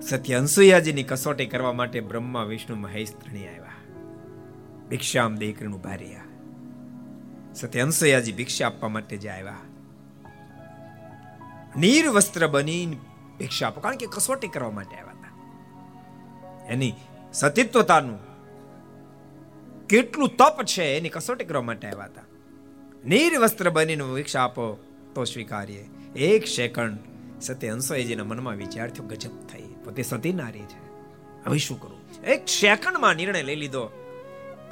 સત્ય 0.00 1.02
કસોટી 1.08 1.46
કરવા 1.46 1.72
માટે 1.72 2.00
બ્રહ્મા, 2.00 2.42
વિષ્ણુ, 2.42 2.76
મહેશ 2.76 3.14
ત્રણી 3.14 3.46
આવ્યા. 3.46 3.68
ભિક્ષામ 4.88 5.36
દેકરીનું 5.36 5.82
ભાર્યા 5.82 6.20
સત્ય 7.54 7.80
અનસુયાજી 7.80 8.32
ભિક્ષા 8.32 8.66
આપવા 8.66 8.88
માટે 8.88 9.16
જે 9.16 9.28
આવ્યા. 9.28 9.56
નિર્વસ્ત્ર 11.78 12.46
બની 12.46 12.96
ભિક્ષા 13.38 13.66
આપો. 13.66 13.80
કારણ 13.80 13.96
કે 13.96 14.06
કસોટી 14.06 14.48
કરવા 14.48 14.70
માટે 14.70 14.96
આવ્યા. 14.96 15.07
એની 16.68 16.92
સતીત્વતાનું 17.32 18.18
કેટલું 19.86 20.36
તપ 20.36 20.64
છે 20.64 20.84
એની 20.84 21.08
કસોટી 21.08 21.44
કરવા 21.44 21.62
માટે 21.62 21.88
આવ્યા 21.88 22.04
હતા. 22.04 22.22
નિર્વસ્ત્ર 23.06 23.70
બનીને 23.70 24.04
ભિક્ષા 24.04 24.44
આપો 24.44 24.78
તો 25.14 25.24
સ્વીકારીએ. 25.24 25.88
એક 26.16 26.46
સેકન્ડ 26.46 26.98
સત્ય 27.40 27.70
હંસોજીના 27.70 28.24
મનમાં 28.24 28.56
વિચાર 28.56 28.90
થયો, 28.90 29.06
ગજબ 29.06 29.30
થઈ. 29.46 29.62
પોતે 29.84 30.02
સતી 30.02 30.32
નારી 30.32 30.60
છે. 30.60 30.88
હવે 31.46 31.58
શું 31.58 31.80
કરું? 31.80 32.24
એક 32.24 32.48
સેકન્ડમાં 32.48 33.14
નિર્ણય 33.14 33.42
લઈ 33.42 33.54
લીધો. 33.54 33.90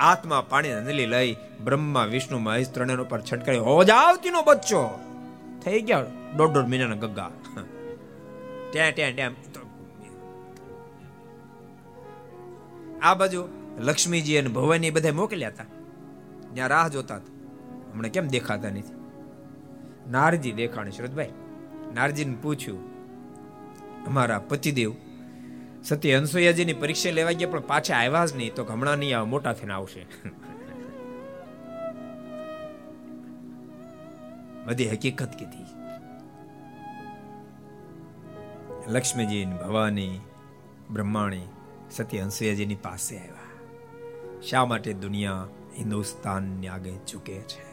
આત્મા 0.01 0.41
પાણી 0.49 0.71
અંજલી 0.71 1.07
લઈ 1.07 1.37
બ્રહ્મા, 1.65 2.05
વિષ્ણુ, 2.05 2.39
મહેશ 2.39 2.71
ત્રણેય 2.71 2.97
ઉપર 2.97 3.21
છટકાઈ 3.21 3.59
હો 3.59 3.85
જાવતીનો 3.85 4.43
બચ્ચો! 4.43 4.99
થઈ 5.65 5.81
ગયા 5.81 6.05
દોઢ 6.37 6.51
દોઢ 6.51 6.65
મહિનાના 6.65 6.95
ગગ્ગા. 6.95 7.31
ત્યાં 8.71 8.93
ત્યાં 8.93 9.15
ત્યાં. 9.15 9.33
આ 13.03 13.15
બાજુ 13.15 13.49
લક્ષ્મીજી 13.79 14.37
અને 14.37 14.49
ભવાની 14.49 14.91
બધા 14.91 15.13
મોકલ્યા 15.13 15.49
હતા. 15.49 15.65
ત્યાં 16.55 16.69
રાહ 16.69 16.89
જોતા 16.89 17.17
હતા. 17.17 17.33
હમણાં 17.95 18.11
કેમ 18.11 18.29
દેખાતા 18.29 18.69
નથી? 18.69 18.97
નારજી 20.11 20.53
દેખાણ 20.53 20.91
શ્રદ્ધભાઈ 20.91 21.29
નારજીને 21.95 22.37
પૂછ્યું, 22.43 22.81
અમારા 24.07 24.39
પતિદેવ 24.39 24.93
સત્ય 25.83 26.19
હંસોયાજીની 26.19 26.73
પરીક્ષા 26.73 27.11
લેવા 27.11 27.33
ગયા, 27.33 27.49
પણ 27.49 27.61
પાછા 27.61 27.95
આવ્યા 27.95 28.27
જ 28.27 28.37
નહીં, 28.37 28.55
તો 28.55 28.65
હમણાં 28.65 28.97
નહીં 28.97 29.19
આવે 29.19 29.29
મોટા 29.29 29.53
થઈને 29.53 29.73
આવશે. 29.73 30.07
બધી 34.67 34.89
હકીકત 34.89 35.29
કીધી. 35.39 35.67
લક્ષ્મીજી 38.89 39.45
ભવાની, 39.45 40.21
બ્રહ્માણી 40.91 41.43
સત્ય 41.97 42.23
હંસયાજીની 42.23 42.75
પાસે 42.75 43.19
આવ્યા. 43.19 44.41
શા 44.41 44.65
માટે 44.65 44.93
દુનિયા 44.93 45.47
હિન્દુસ્તાનની 45.79 46.69
આગળ 46.69 46.99
ઝૂકે 47.09 47.39
છે? 47.43 47.65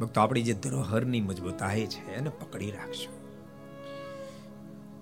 ભક્તો, 0.00 0.20
આપણી 0.20 0.42
જે 0.42 0.54
ધરોહરની 0.54 1.20
મજબૂતાઈ 1.20 1.86
છે 1.86 2.14
એને 2.14 2.30
પકડી 2.30 2.70
રાખશો 2.70 3.12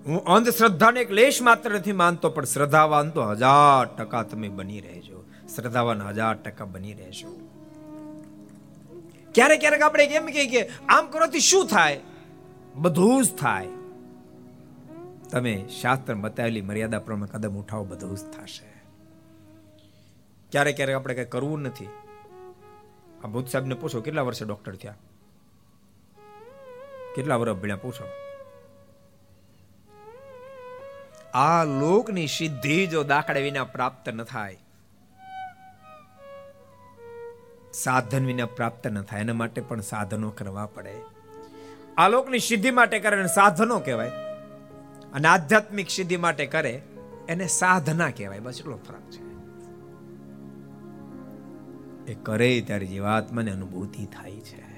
હું 0.05 0.23
અંધશ્રદ્ધાને 0.25 0.99
એક 0.99 1.11
લેશ 1.11 1.41
માત્ર 1.41 1.71
નથી 1.71 1.91
માનતો, 1.91 2.29
પણ 2.29 2.45
શ્રદ્ધાવાન 2.45 3.09
તો 3.09 3.23
હજાર 3.23 3.85
ટકા 3.85 4.23
તમે 4.23 4.49
બની 4.49 4.81
રહેજો. 4.81 5.23
શ્રદ્ધાવાન 5.55 6.01
હજાર 6.01 6.35
ટકા 6.35 6.65
બની 6.65 6.93
રહેજો. 6.93 7.31
ક્યારેક 9.35 9.59
ક્યારેક 9.59 9.81
આપણે 9.81 10.03
એમ 10.03 10.25
કહીએ 10.25 10.45
કે 10.45 10.61
આમ 10.89 11.07
કરવાથી 11.07 11.39
શું 11.39 11.67
થાય? 11.67 11.99
બધું 12.75 13.23
જ 13.23 13.35
થાય. 13.35 13.67
તમે 15.31 15.67
શાસ્ત્ર 15.81 16.13
બતાવેલી 16.13 16.61
મર્યાદા 16.61 16.99
પ્રમાણે 16.99 17.31
કદમ 17.31 17.55
ઉઠાવો, 17.55 17.83
બધું 17.83 18.17
જ 18.17 18.21
થશે. 18.21 18.69
ક્યારેક 20.51 20.75
ક્યારેક 20.75 20.95
આપણે 20.95 21.15
કઈ 21.15 21.25
કરવું 21.25 21.61
નથી. 21.61 21.89
આ 23.23 23.27
ભૂત 23.27 23.47
સાહેબને 23.47 23.75
પૂછો, 23.75 24.01
કેટલા 24.01 24.21
વર્ષે 24.21 24.45
ડોક્ટર 24.45 24.75
થયા? 24.75 24.95
કેટલા 27.15 27.35
વર્ષ 27.35 27.55
ભણ્યા, 27.55 27.75
પૂછો. 27.75 28.05
આ 31.33 31.63
લોકની 31.63 32.27
સિદ્ધિ 32.27 32.87
જો 32.87 33.03
દાખલા 33.03 33.39
વિના 33.39 33.63
પ્રાપ્ત 33.63 34.09
ન 34.09 34.23
થાય, 34.23 34.57
સાધન 37.73 38.25
વિના 38.25 38.45
પ્રાપ્ત 38.45 38.87
ન 38.87 39.01
થાય, 39.01 39.21
એના 39.21 39.33
માટે 39.33 39.61
પણ 39.61 39.81
સાધનો 39.81 40.29
કરવા 40.29 40.65
પડે. 40.65 40.95
આ 41.97 42.07
લોકની 42.09 42.39
સિદ્ધિ 42.39 42.71
માટે 42.71 42.99
કારણ 42.99 43.27
સાધનો 43.27 43.79
કહેવાય. 43.79 44.11
અને 45.15 45.27
આધ્યાત્મિક 45.27 45.89
સિદ્ધિ 45.89 46.17
માટે 46.17 46.45
કરે, 46.45 46.81
એને 47.29 47.47
સાધના 47.47 48.09
કહેવાય. 48.09 48.39
બસ 48.39 48.59
એટલો 48.59 48.77
ફરક 48.77 49.01
છે. 49.01 49.25
એ 52.11 52.17
કરે 52.23 52.63
ત્યારે 52.67 52.85
જીવાત્માને 52.85 53.51
અનુભૂતિ 53.51 54.05
થાય 54.05 54.31
છે. 54.31 54.75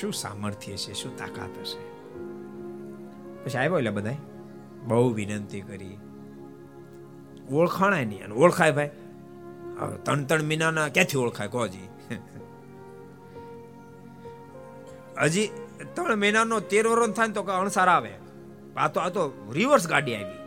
શું 0.00 0.12
સામર્થ્ય 0.12 0.76
છે? 0.76 0.92
શું 0.92 1.18
તાકાત 1.18 1.58
હશે? 1.60 1.98
પછી 3.44 3.58
આવ્યો 3.58 3.78
એટલે 3.78 3.90
બધા 3.90 4.10
બહુ 4.84 5.12
વિનંતી 5.12 5.60
કરી. 5.60 5.98
ઓળખાણાય 7.50 8.04
નહીં. 8.04 8.24
અને 8.24 8.34
ઓળખાય 8.34 8.72
ભાઈ. 8.72 8.90
હવે 9.80 9.96
ત્રણ 9.96 10.24
ત્રણ 10.24 10.42
મહિનાના 10.42 10.88
ક્યાંથી 10.88 11.18
ઓળખાય? 11.18 11.48
કોજી 11.48 11.88
હજી 15.22 15.48
ત્રણ 15.84 16.16
મહિનાનો 16.16 16.60
તેર 16.60 16.86
વરણ 16.86 17.12
થાય 17.12 17.28
તો 17.28 17.42
અણસાર 17.42 17.88
આવે. 17.88 18.14
આ 18.76 18.88
તો 18.88 19.00
આ 19.00 19.08
તો 19.08 19.50
રિવર્સ 19.52 19.88
ગાડી 19.88 20.14
આવી. 20.14 20.38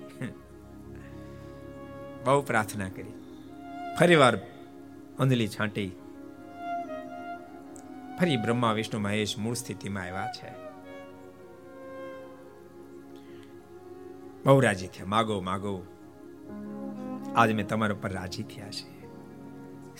બહુ 2.26 2.42
પ્રાર્થના 2.42 2.90
કરી. 2.90 3.14
ફરી 4.00 4.16
વાર 4.16 4.38
અંજલી 5.20 5.48
છાંટી. 5.48 5.92
ફરી 8.20 8.38
બ્રહ્મા, 8.38 8.74
વિષ્ણુ, 8.74 9.00
મહેશ 9.00 9.38
મૂળ 9.38 9.54
સ્થિતિમાં 9.54 10.04
આવ્યા 10.04 10.32
છે. 10.32 10.50
બહુ 14.46 14.60
રાજી 14.60 14.88
થયા. 14.88 15.06
માગો 15.06 15.42
માગો. 15.42 15.86
આજ 17.36 17.52
મેં 17.52 17.68
તમારા 17.68 17.96
પર 17.96 18.12
રાજી 18.12 18.44
થયા 18.44 18.72
છે. 18.72 19.02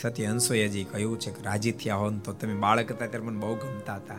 સત્ય 0.02 0.26
હંસોયજી 0.26 0.84
કહ્યું 0.84 1.20
છે 1.20 1.32
કે 1.32 1.42
રાજી 1.44 1.72
થયા 1.72 1.96
હો 1.96 2.10
તો 2.10 2.34
તમે 2.34 2.54
બાળક 2.54 2.92
હતા 2.92 3.08
ત્યારે 3.08 3.26
મને 3.26 3.40
બહુ 3.40 3.56
ગમતા 3.56 3.96
હતા. 3.96 4.16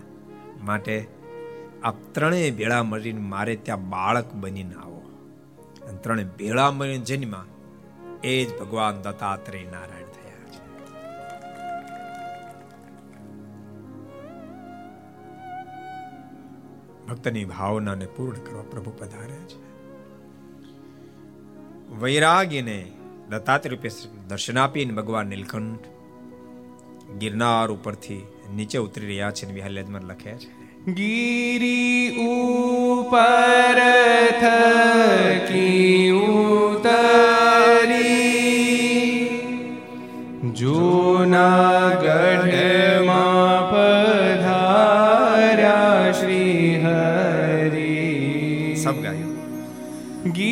માટે 0.62 1.06
આ 1.82 1.90
ત્રણેય 1.90 2.50
ભેળા 2.50 2.82
મળીને 2.82 3.20
મારે 3.20 3.56
ત્યાં 3.56 3.90
બાળક 3.90 4.34
બનીને 4.34 4.74
આવો. 4.74 5.02
અને 5.88 5.98
ત્રણે 5.98 6.24
ભેળા 6.24 6.70
મળીને 6.70 7.04
જન્મા 7.04 7.46
એ 8.24 8.44
જ 8.44 8.58
ભગવાન 8.60 9.02
દત્તાત્રેય 9.02 9.64
નારાયણ 9.64 10.06
થયા. 10.06 10.50
છે 10.50 10.60
ભક્તની 17.06 17.44
ભાવનાને 17.44 18.06
પૂર્ણ 18.06 18.44
કરવા 18.44 18.62
પ્રભુ 18.62 18.90
પધાર્યા 18.90 19.46
છે. 19.46 19.72
વૈરાગીને 21.94 22.92
દત્તાત્રેય 23.28 23.76
રૂપે 23.76 23.88
દર્શન 24.28 24.58
આપીને 24.58 24.92
ભગવાન 24.92 25.26
નીલકંઠ 25.26 25.78
ગિરનાર 27.18 27.70
ઉપરથી 27.70 28.26
નીચે 28.50 28.78
ઉતરી 28.78 29.08
રહ્યા 29.08 29.32
છે 29.32 29.44
વિહાલેજમાં 29.50 30.04
લખે 30.06 30.32
છે 30.36 30.48
ગિરી 30.92 32.06
ઉપર 32.26 33.78
થકી 34.40 36.10
ઉતરી 36.20 37.02
જૂનાગઢમાં 40.54 41.92
પધાર્યા 43.72 44.82
શ્રી 46.12 46.68
હરી 46.78 48.76
સબ 48.76 48.96
ગાયું 49.02 49.36
ગિરી 50.32 50.51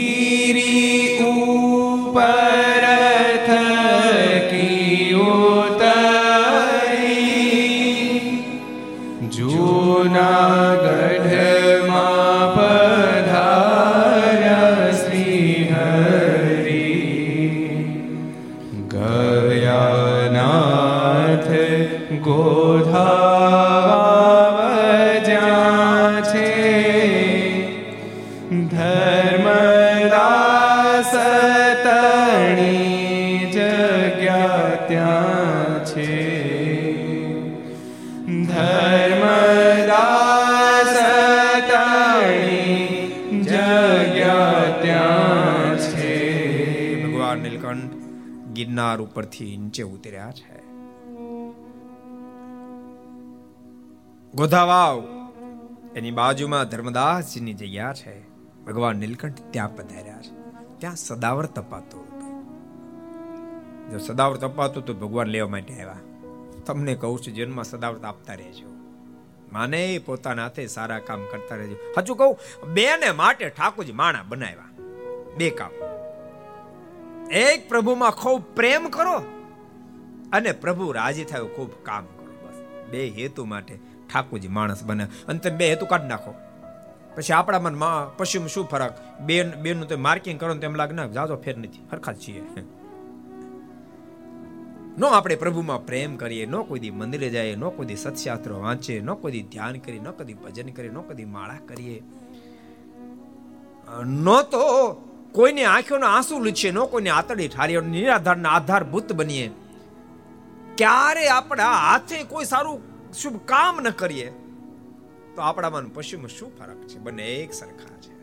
ગિરનાર 48.71 49.01
ઉપરથી 49.01 49.57
નીચે 49.57 49.83
ઉતર્યા 49.83 50.33
છે. 50.33 50.59
ગોધાવાવ! 54.35 55.03
એની 55.97 56.11
બાજુમાં 56.11 56.69
ધર્મદાસજીની 56.69 57.55
જગ્યા 57.55 57.93
છે. 57.93 58.29
ભગવાન 58.65 58.97
નીલકંઠ 58.97 59.41
ત્યાં 59.51 59.77
પધાર્યા 59.77 60.21
છે. 60.23 60.51
ત્યાં 60.79 60.97
સદાવર 60.97 61.47
તપાતો 61.47 62.07
જો 63.91 63.99
સદાવર 63.99 64.37
તપાતું 64.37 64.87
તો 64.87 64.95
ભગવાન 64.95 65.27
લેવા 65.27 65.49
માટે 65.49 65.75
આવ્યા. 65.75 65.97
તમને 66.67 66.95
કહું 66.95 67.19
છું 67.19 67.35
જન્મમાં 67.35 67.65
સદાવર્ત 67.65 68.05
આપતા 68.05 68.35
રહેજો. 68.35 68.67
માને 69.53 70.01
પોતાના 70.07 70.43
હાથે 70.43 70.67
સારા 70.67 70.99
કામ 70.99 71.25
કરતા 71.33 71.57
રહેજો. 71.57 71.77
હજુ 71.99 72.15
કહું, 72.15 72.39
બેને 72.73 73.11
માટે 73.13 73.49
ઠાકોરજી 73.49 73.93
માણા 73.93 74.23
બનાવ્યા. 74.23 74.85
બે 75.37 75.51
કામ. 75.51 75.80
એક 77.31 77.69
પ્રભુમાં 77.69 78.11
ખૂબ 78.11 78.43
પ્રેમ 78.43 78.89
કરો 78.89 79.13
અને 80.33 80.53
પ્રભુ 80.53 80.93
રાજી 80.93 81.25
થયો 81.25 81.47
ખૂબ 81.47 81.71
કામ 81.83 82.05
કરો, 82.05 82.49
બસ. 82.49 82.89
બે 82.91 83.09
હેતુ 83.09 83.45
માટે 83.45 83.79
ઠાકોરજી 84.13 84.49
માણસ 84.49 84.85
બને. 84.85 85.05
અને 85.05 85.39
તમે 85.39 85.57
બે 85.57 85.69
હેતુ 85.69 85.87
કાઢી 85.87 86.09
નાખો. 86.09 86.35
પછી 87.17 87.33
આપણા 87.33 87.61
મનમાં 87.61 88.17
પશ્ચિમ 88.17 88.47
શું 88.47 88.65
ફરક? 88.65 89.21
બેન, 89.21 89.51
બેનનું 89.51 89.89
તો 89.89 89.99
માર્કિંગ 89.99 90.41
કરો 90.41 90.55
ને 90.55 90.61
તેમ 90.61 90.75
લાગે, 90.75 90.93
ના, 90.93 91.07
જાજો 91.07 91.37
ફેર 91.37 91.57
નથી. 91.57 91.87
હરખા 91.93 92.13
છીએ. 92.13 92.43
નો 94.99 95.07
આપણે 95.07 95.37
પ્રભુમાં 95.37 95.87
પ્રેમ 95.87 96.17
કરીએ, 96.17 96.47
નો 96.47 96.63
કોઈ 96.63 96.79
દી 96.79 96.91
મંદિરે 96.91 97.31
જઈએ, 97.31 97.55
નો 97.55 97.71
કોઈ 97.71 97.87
દી 97.87 97.97
સત્શાસ્ત્ર 97.97 98.53
વાંચીએ, 98.53 99.01
નો 99.01 99.15
કોઈ 99.15 99.33
દી 99.33 99.43
ધ્યાન 99.43 99.79
કરીએ, 99.79 100.01
નો 100.01 100.13
કદી 100.13 100.35
ભજન 100.35 100.69
કરીએ, 100.69 100.91
નો 100.91 101.03
કદી 101.03 101.25
માળા 101.25 101.59
કરીએ. 101.69 102.03
નો 104.07 104.43
તો 104.43 104.61
કોઈને 105.33 105.65
આંખોનો 105.65 106.07
આંસુ 106.07 106.39
લૂછીએ 106.39 106.71
નો 106.71 106.87
કોઈને 106.87 107.11
આતડી 107.11 107.49
ઠારીએ 107.49 107.81
નિરાધારના 107.81 108.51
આધારભૂત 108.51 109.13
બનીએ. 109.13 109.51
ક્યારે 110.79 111.29
આપણા 111.29 111.73
હાથે 111.73 112.23
કોઈ 112.23 112.45
સારું 112.45 112.81
શુભ 113.15 113.37
કામ 113.45 113.81
ન 113.81 113.91
કરીએ, 113.91 114.31
તો 115.37 115.43
આપણામાં 115.43 115.93
પશુમાં 115.95 116.29
શું 116.29 116.51
ફરક 116.59 116.81
છે? 116.87 116.99
બંને 116.99 117.27
એક 117.35 117.53
સરખા 117.53 118.01
છે. 118.01 118.17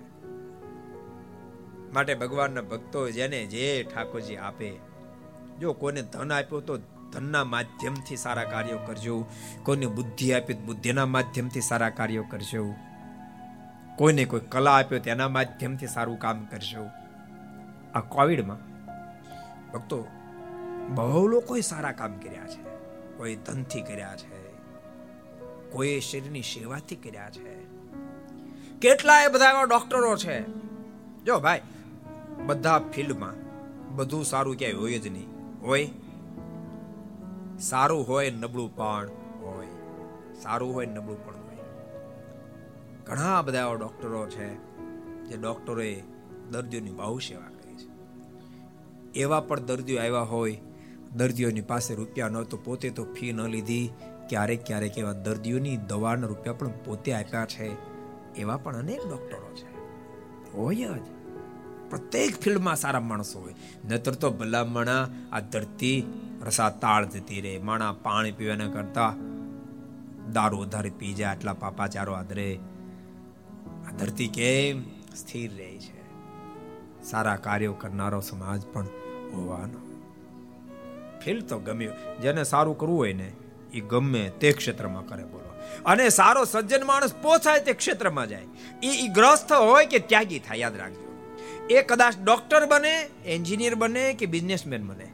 માટે 1.93 2.16
ભગવાનના 2.16 2.62
ભક્તો 2.62 3.10
જેને 3.10 3.45
જે 3.45 3.84
ઠાકોરજી 3.84 4.36
આપે, 4.38 4.70
જો 5.60 5.74
કોઈને 5.74 6.01
ધન 6.01 6.32
આપ્યો 6.32 6.62
તો 6.62 6.78
ધનના 7.14 7.43
માધ્યમથી 7.43 8.18
સારા 8.18 8.43
કાર્યો 8.43 8.80
કરજો. 8.88 9.26
કોઈને 9.64 9.86
બુદ્ધિ 9.86 10.34
આપી 10.34 10.53
બુદ્ધિના 10.53 11.05
માધ્યમથી 11.05 11.62
સારા 11.62 11.89
કાર્યો 11.89 12.26
કરજો. 12.32 12.66
કોઈને 13.98 14.26
કોઈ 14.26 14.39
કલા 14.39 14.72
આપ્યો 14.72 15.00
તેના 15.00 15.30
માધ્યમથી 15.30 15.88
સારું 15.88 16.20
કામ 16.20 16.45
કરજો. 16.45 16.86
આ 17.93 18.00
કોવિડમાં 18.00 18.58
ભક્તો 19.72 20.08
બહુ 20.89 21.28
લોકોએ 21.28 21.62
સારા 21.62 21.91
કામ 21.91 22.18
કર્યા 22.18 22.48
છે. 22.48 22.64
કોઈ 23.18 23.36
ધનથી 23.36 23.82
કર્યા 23.82 24.16
છે. 24.16 24.48
કોઈ 25.72 26.00
શરીરની 26.00 26.41
સેવાથી 26.41 26.95
કર્યા 26.95 27.30
છે. 27.30 27.64
કેટલાય 28.80 29.28
બધા 29.28 29.64
ડોક્ટરો 29.64 30.18
છે. 30.18 30.41
જો 31.24 31.39
ભાઈ, 31.39 31.62
બધા 32.45 32.80
ફિલ્ડમાં 32.80 33.34
બધું 33.95 34.26
સારું 34.26 34.56
ક્યાંય 34.56 34.74
હોય 34.74 35.00
જ 35.00 35.08
નહીં. 35.08 35.28
હોય? 35.62 35.89
સારું 37.60 38.08
હોય 38.08 38.32
નબળું 38.32 38.76
પણ 38.76 39.10
હોય. 39.41 39.68
સારું 40.41 40.74
હોય 40.74 40.86
નબળું 40.86 41.26
પણ 41.26 41.37
ઘણા 43.08 43.41
બધા 43.41 43.60
એવા 43.60 43.74
ડોક્ટરો 43.74 44.30
છે 44.30 44.53
જે 45.30 45.38
ડોક્ટરોએ 45.38 46.03
દર્દીઓની 46.51 46.91
બહુ 46.91 47.20
સેવા 47.20 47.41
કરી 47.41 47.76
છે. 47.76 47.88
એવા 49.20 49.39
પણ 49.39 49.60
દર્દીઓ 49.60 49.99
આવ્યા 49.99 50.20
હોય, 50.20 50.58
દર્દીઓની 51.16 51.62
પાસે 51.62 51.95
રૂપિયા 51.95 52.30
ન 52.30 52.43
તો 52.43 52.58
પોતે 52.58 52.89
તો 52.89 53.03
ફી 53.03 53.34
ન 53.34 53.41
લીધી, 53.41 53.89
ક્યારેક 54.30 54.66
ક્યારેક 54.66 54.97
એવા 54.97 55.14
દર્દીઓની 55.14 55.78
દવાના 55.78 56.28
રૂપિયા 56.28 56.53
પણ 56.53 56.68
પોતે 56.68 57.14
આપ્યા 57.14 57.45
છે, 57.45 57.76
એવા 58.36 58.58
પણ 58.58 58.76
અનેક 58.76 59.08
ડોક્ટરો 59.10 59.55
છે. 59.55 59.78
હોય 60.58 60.76
જ. 60.76 61.18
પ્રત્યેક 61.89 62.41
ફિલ્ડમાં 62.41 62.76
સારા 62.76 62.99
માણસો 62.99 63.39
હોય. 63.39 63.55
નતર 63.89 64.14
તો 64.14 64.32
ભલામણા 64.32 65.08
આ 65.32 65.39
ધરતી 65.39 66.22
રસા 66.45 66.70
તાળ 66.70 67.05
જતી 67.05 67.41
રહે, 67.41 67.60
માણા 67.60 67.91
પાણી 67.91 68.32
પીવાના 68.32 68.68
કરતા 68.68 69.16
દારૂ 70.34 70.58
વધારે 70.58 70.89
પી 70.89 71.14
જાય, 71.14 71.28
આટલા 71.28 71.53
પાપાચારો 71.53 72.14
આદરે. 72.14 72.60
ધરતી 74.00 74.28
કેમ 74.28 74.84
સ્થિર 75.16 75.52
રહે 75.58 75.78
છે. 75.78 75.98
સારા 77.04 77.36
કાર્યો 77.36 77.74
કરનારો 77.74 78.22
સમાજ 78.22 78.62
પણ 78.66 78.86
હોવાનો. 79.34 79.88
ફીલ 81.26 81.41
તો 81.41 81.60
ગમ્યું. 81.60 82.22
જેને 82.22 82.43
સારું 82.43 82.78
કરવું 82.78 82.98
હોય 82.98 83.14
ને 83.14 83.32
એ 83.74 83.80
ગમે 83.80 84.30
તે 84.30 84.52
ક્ષેત્રમાં 84.52 85.08
કરે 85.08 85.24
બોલો. 85.24 85.62
અને 85.86 86.10
સારો 86.10 86.45
સજ્જન 86.45 86.86
માણસ 86.86 87.14
પોસાય 87.14 87.60
તે 87.60 87.74
ક્ષેત્રમાં 87.74 88.30
જાય. 88.30 88.45
એ 88.84 89.06
ઈ 89.06 89.08
ગ્રસ્ત 89.08 89.52
હોય 89.52 89.86
કે 89.86 90.00
ત્યાગી 90.00 90.39
થાય, 90.39 90.58
યાદ 90.58 90.76
રાખજો. 90.76 91.08
એ 91.70 91.82
કદાચ 91.82 92.14
ડોક્ટર 92.24 92.66
બને, 92.66 93.10
એન્જિનિયર 93.26 93.76
બને 93.76 94.14
કે 94.14 94.26
બિઝનેસમેન 94.26 94.88
બને. 94.88 95.08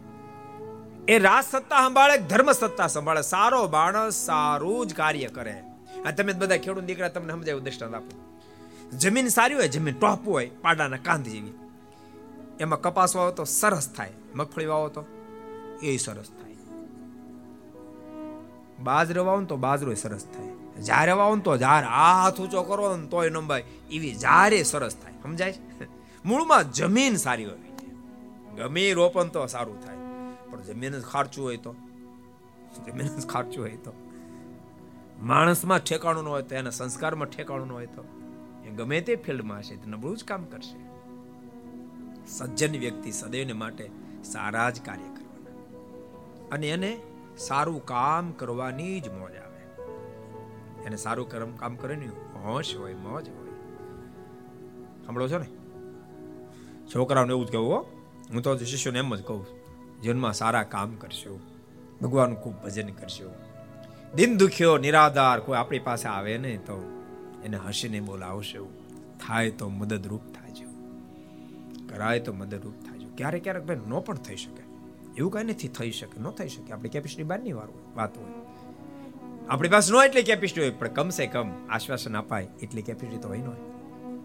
એ 1.08 1.20
રાજ 1.20 1.44
સત્તા 1.52 1.88
સંભાળે 1.88 2.18
ધર્મ 2.18 2.52
સત્તા 2.52 2.88
સંભાળે? 2.88 3.22
સારો 3.22 3.68
માણસ 3.68 4.14
સારું 4.14 4.88
જ 4.88 4.94
કાર્ય 4.94 5.28
કરે. 5.28 5.64
આ 6.06 6.12
તમે 6.12 6.34
બધા 6.34 6.58
ખેડૂત 6.58 6.84
દીકરા, 6.84 7.08
તમને 7.08 7.34
સમજાયું 7.34 7.64
દ્રષ્ટાંત 7.64 7.96
આપો. 7.96 8.23
જમીન 8.98 9.28
સારી 9.28 9.56
હોય, 9.56 9.68
જમીન 9.68 9.96
ટોપ 9.96 10.28
હોય, 10.28 10.50
પાડાના 10.62 10.98
કાંધ 10.98 11.26
જેવી. 11.26 11.54
એમાં 12.60 12.82
કપાસ 12.82 13.16
વાવો 13.16 13.32
તો 13.32 13.44
સરસ 13.44 13.90
થાય, 13.90 14.12
મગફળી 14.36 14.66
વાવો 14.66 14.90
તો 14.90 15.06
એ 15.84 15.98
સરસ 15.98 16.26
થાય. 16.26 16.56
બાજરો 18.84 19.26
વાવો 19.26 19.42
તો 19.42 19.58
બાજરો 19.58 19.94
સરસ 19.94 20.26
થાય. 20.26 20.82
જ્યારે 20.82 21.12
વાવો 21.12 21.36
તો 21.36 21.58
જાર, 21.58 21.84
હાથ 21.84 22.42
ઊંચો 22.42 22.64
કરો 22.64 22.96
ને 22.96 23.08
તોય 23.08 23.30
નંબાય, 23.30 23.64
એવી 23.92 24.16
જ્યારે 24.16 24.64
સરસ 24.64 24.96
થાય. 24.96 25.14
સમજાય 25.24 25.54
મૂળમાં 26.26 26.72
જમીન 26.72 27.16
સારી 27.16 27.46
હોય. 27.46 27.58
ગમે 28.56 28.94
રોપણ 28.94 29.24
તો 29.24 29.46
સારું 29.46 29.86
થાય. 29.86 29.98
પણ 30.52 30.62
જમીન 30.62 31.00
જ 31.00 31.04
ખારચું 31.04 31.46
હોય 31.46 31.58
તો? 31.58 31.76
જમીન 32.86 33.08
જ 33.08 33.28
ખારચું 33.28 33.64
હોય 33.64 33.72
તો? 33.72 33.94
માણસમાં 35.22 35.80
ઠેકાણું 35.80 36.24
ન 36.24 36.28
હોય 36.28 36.42
તો, 36.42 36.56
એના 36.56 36.70
સંસ્કારમાં 36.70 37.28
ઠેકાણું 37.28 37.68
ન 37.68 37.72
હોય 37.72 37.86
તો? 37.86 38.23
ગમે 38.76 39.02
તે 39.02 39.16
ફિલ્ડમાં 39.16 39.60
હશે 39.60 39.76
તે 39.76 39.92
નબળું 39.92 40.18
જ 40.18 40.24
કામ 40.24 40.46
કરશે. 40.46 40.94
સજ્જન 42.28 42.80
વ્યક્તિ 42.80 43.12
સદૈવને 43.12 43.54
માટે 43.54 43.90
સારા 44.24 44.70
જ 44.70 44.82
કાર્ય 44.82 45.04
કરવાના. 45.04 45.52
અને 46.52 46.70
એને 46.70 47.00
સારું 47.38 47.86
કામ 47.86 48.32
કરવાની 48.32 49.00
જ 49.00 49.10
મોજ 49.10 49.32
આવે. 49.36 49.84
એને 50.86 50.96
સારું 50.96 51.30
કર્મ 51.30 51.52
કામ 51.52 51.76
કરવાની 51.76 52.08
હોશ 52.08 52.76
હોય, 52.76 52.94
મોજ 52.94 53.30
હોય. 53.30 53.50
સાંભળો 55.06 55.28
છો 55.28 55.38
ને? 55.38 55.46
છોકરાઓને 56.96 57.30
એવું 57.30 57.46
જ 57.46 57.52
કહું 57.52 57.74
હું. 57.74 58.42
તો 58.42 58.58
શિષ્યોને 58.58 59.00
એમ 59.00 59.16
જ 59.16 59.24
કહું, 59.24 59.46
જીવનમાં 60.02 60.34
સારા 60.34 60.64
કામ 60.64 60.96
કરશો. 60.96 61.40
ભગવાનનું 62.02 62.42
ખૂબ 62.42 62.54
ભજન 62.64 62.90
કરશો. 62.90 63.34
દિન 64.16 64.38
દુખ્યો, 64.38 64.78
નિરાધાર, 64.78 65.40
કોઈ 65.40 65.58
આપણી 65.58 65.80
પાસે 65.80 66.08
આવે 66.08 66.38
ને 66.38 66.58
તો. 66.58 67.03
એને 67.46 67.58
હસીને 67.58 68.00
બોલાવશે 68.00 68.60
થાય 69.28 69.52
તો 69.52 69.70
મદદરૂપ 69.70 70.22
થાજો 70.22 70.66
કરાય 71.90 72.20
તો 72.20 72.34
મદદરૂપ 72.34 72.74
થાજો 72.74 73.08
ક્યારેક 73.18 73.44
ક્યારેક 73.44 73.64
ભાઈ 73.64 73.80
નો 73.88 74.02
પણ 74.02 74.16
થઈ 74.16 74.36
શકે. 74.36 74.64
એવું 75.18 75.32
કઈ 75.32 75.44
નથી 75.44 75.68
થઈ 75.68 75.92
શકે, 75.92 76.22
ન 76.22 76.30
થઈ 76.30 76.48
શકે. 76.48 76.74
આપણી 76.74 76.90
કેપેસિટી 76.90 77.24
બહારની 77.24 77.54
વાર 77.54 77.68
વાત 77.96 78.18
હોય. 78.18 78.32
આપણી 79.50 79.70
પાસે 79.70 79.94
ન 79.94 80.06
એટલી 80.06 80.24
કેપેસિટી 80.24 80.62
હોય, 80.62 80.70
પણ 80.70 80.88
કમસે 80.88 81.28
કમ 81.28 81.68
આશ્વાસન 81.70 82.18
અપાય 82.18 82.48
એટલી 82.62 82.82
કેપેસિટી 82.82 83.18
તો 83.18 83.28
હોય 83.28 83.38
ન. 83.38 83.48
હોય 83.48 83.56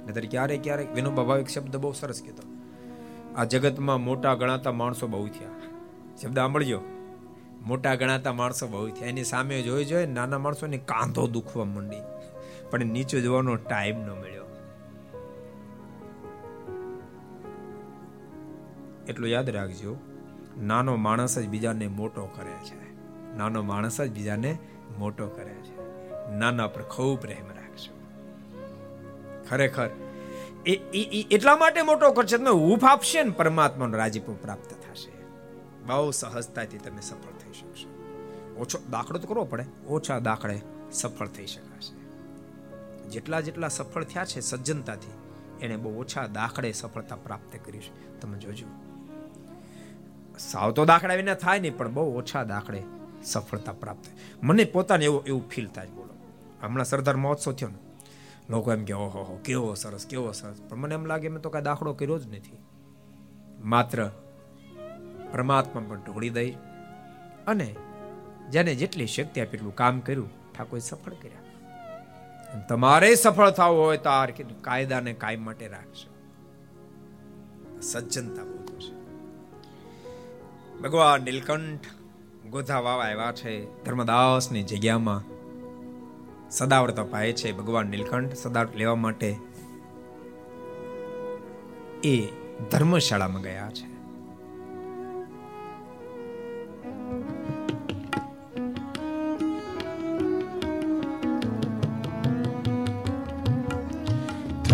નહીતર 0.06 0.26
ક્યારેક 0.26 0.62
ક્યારેક 0.62 0.94
વિનોબા 0.94 1.24
ભાવિક 1.24 1.48
શબ્દ 1.48 1.76
બહુ 1.76 1.92
સરસ 1.92 2.22
કીધો. 2.22 2.42
આ 3.36 3.44
જગતમાં 3.44 4.00
મોટા 4.00 4.34
ગણાતા 4.34 4.72
માણસો 4.72 5.06
બહુ 5.06 5.26
થયા. 5.26 5.48
શબ્દ 6.22 6.34
સાંભળજો. 6.34 6.80
મોટા 7.66 7.94
ગણાતા 7.94 8.32
માણસો 8.32 8.66
બહુ 8.66 8.88
થયા. 8.88 9.08
એની 9.08 9.24
સામે 9.24 9.62
જોઈ 9.62 9.84
જોઈ 9.84 10.06
નાના 10.06 10.38
માણસોને 10.38 10.78
કાંધો 10.78 11.26
દુખવા 11.26 11.64
માંડી. 11.64 11.96
પણ 12.70 12.86
નીચે 12.86 13.20
જોવાનો 13.20 13.56
ટાઈમ 13.56 13.96
ન 13.98 14.10
મળ્યો. 14.10 14.44
એટલું 19.08 19.28
યાદ 19.28 19.50
રાખજો, 19.50 19.96
નાનો 20.60 20.96
માણસ 20.96 21.38
જ 21.38 21.48
બીજાને 21.48 21.86
મોટો 21.86 22.26
કરે 22.26 22.56
છે. 22.64 22.96
નાનો 23.36 23.62
માણસ 23.62 24.00
જ 24.00 24.10
બીજાને 24.10 24.58
મોટો 24.98 25.26
કરે 25.26 25.54
છે. 25.54 25.78
નાના 26.36 26.66
પર 26.66 26.82
ખૂબ 26.82 27.20
પ્રેમ 27.20 27.46
રાખજો. 27.46 27.92
ખરેખર 29.50 29.88
એ 30.66 31.26
એટલા 31.30 31.56
માટે 31.56 31.82
મોટો 31.82 32.10
કરશે 32.10 32.38
તમે 32.38 32.50
હૂફ 32.50 32.84
આપશે 32.84 33.22
ને 33.22 33.30
પરમાત્માનો 33.30 33.96
રાજીપો 33.96 34.32
પ્રાપ્ત 34.32 34.70
થશે. 34.70 35.12
બહુ 35.86 36.10
સહજતાથી 36.10 36.78
તમે 36.78 37.00
સફળ 37.00 37.32
થઈ 37.32 37.52
શકશો. 37.52 37.88
ઓછો 38.58 38.78
દાખલો 38.90 39.18
તો 39.18 39.28
કરવો 39.28 39.44
પડે. 39.44 39.64
ઓછા 39.86 40.18
દાખલે 40.18 40.60
સફળ 40.92 41.26
થઈ 41.26 41.46
શકાશે. 41.46 41.97
જેટલા 43.08 43.40
જેટલા 43.40 43.68
સફળ 43.68 44.04
થયા 44.04 44.24
છે 44.24 44.40
સજ્જનતાથી 44.40 45.12
એને 45.60 45.76
બહુ 45.76 46.00
ઓછા 46.00 46.26
દાખલે 46.26 46.72
સફળતા 46.72 47.16
પ્રાપ્ત 47.16 47.58
કરી 47.64 47.78
છે. 47.78 48.20
તમે 48.20 48.38
જોજો. 48.38 48.66
સાવ 50.38 50.70
તો 50.70 50.84
દાખલા 50.84 51.14
વિના 51.14 51.34
થાય 51.34 51.60
નહીં, 51.60 51.76
પણ 51.76 51.92
બહુ 51.92 52.18
ઓછા 52.18 52.44
દાખલે 52.44 52.82
સફળતા 53.24 53.72
પ્રાપ્ત 53.72 54.06
મને 54.42 54.64
પોતાને 54.64 55.04
એવું 55.04 55.24
એવું 55.24 55.48
ફીલ 55.48 55.66
થાય, 55.66 55.86
બોલો. 55.86 56.14
હમણાં 56.62 56.84
સરદાર 56.84 57.16
મહોત્સવ 57.16 57.52
થયો 57.52 57.68
ને, 57.68 57.78
લોકો 58.50 58.72
એમ 58.72 58.84
કે, 58.84 58.92
ઓહો, 58.92 59.22
હો, 59.22 59.40
કેવો 59.44 59.74
સરસ 59.74 60.06
કેવો 60.06 60.32
સરસ. 60.32 60.60
પણ 60.68 60.76
મને 60.76 60.94
એમ 60.94 61.06
લાગે, 61.06 61.28
મેં 61.28 61.42
તો 61.42 61.50
કાંઈ 61.50 61.64
દાખલો 61.64 61.94
કર્યો 61.94 62.18
જ 62.18 62.26
નથી. 62.26 62.58
માત્ર 63.64 64.10
પરમાત્મા 65.32 65.82
પણ 65.88 65.96
ઢોળી 65.96 66.30
દઈ 66.30 66.50
અને 67.46 67.74
જેને 68.50 68.74
જેટલી 68.74 69.06
શક્તિ 69.06 69.40
આપી 69.40 69.56
એટલું 69.56 69.74
કામ 69.74 70.00
કર્યું, 70.00 70.30
ઠાકોર 70.52 70.78
સફળ 70.78 71.12
કર્યા. 71.12 71.47
તમારે 72.68 73.14
સફળ 73.14 73.50
થવું 73.50 73.78
હોય 73.78 73.96
તો 73.96 74.10
આ 74.10 74.26
કાયદાને 74.60 75.12
કાયમ 75.12 75.44
માટે 75.44 75.68
રાખશો 75.68 76.14
સજ્જનતા 77.80 78.42
ભગવાન 80.82 81.22
નીલકંઠ 81.22 81.80
ગોધા 82.50 82.80
વાવા 82.80 83.04
આવ્યા 83.04 83.32
છે, 83.32 83.84
ધર્મદાસની 83.84 84.62
જગ્યામાં. 84.62 85.22
સદાવ્રત 86.50 87.00
અપાય 87.00 87.32
છે, 87.32 87.52
ભગવાન 87.52 87.86
નીલકંઠ 87.86 88.34
સદાવ્રત 88.34 88.76
લેવા 88.76 88.94
માટે. 88.94 89.36
એ 92.04 92.28
ધર્મશાળામાં 92.70 93.42
ગયા 93.42 93.70
છે. 93.70 93.98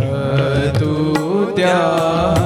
થતું 0.05 1.55
ત્યાં 1.57 2.43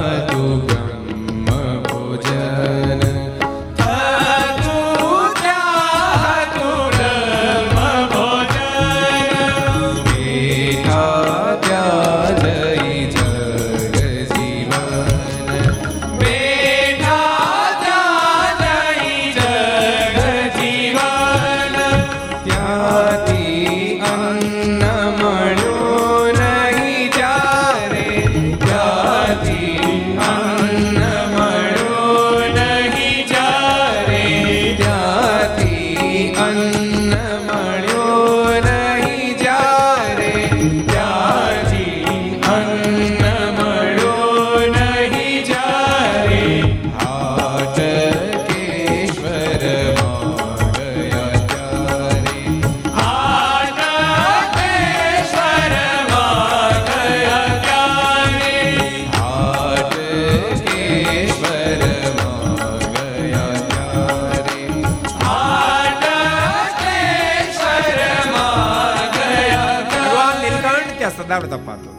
જ્યાં 71.39 71.63
તપાતો 71.63 71.91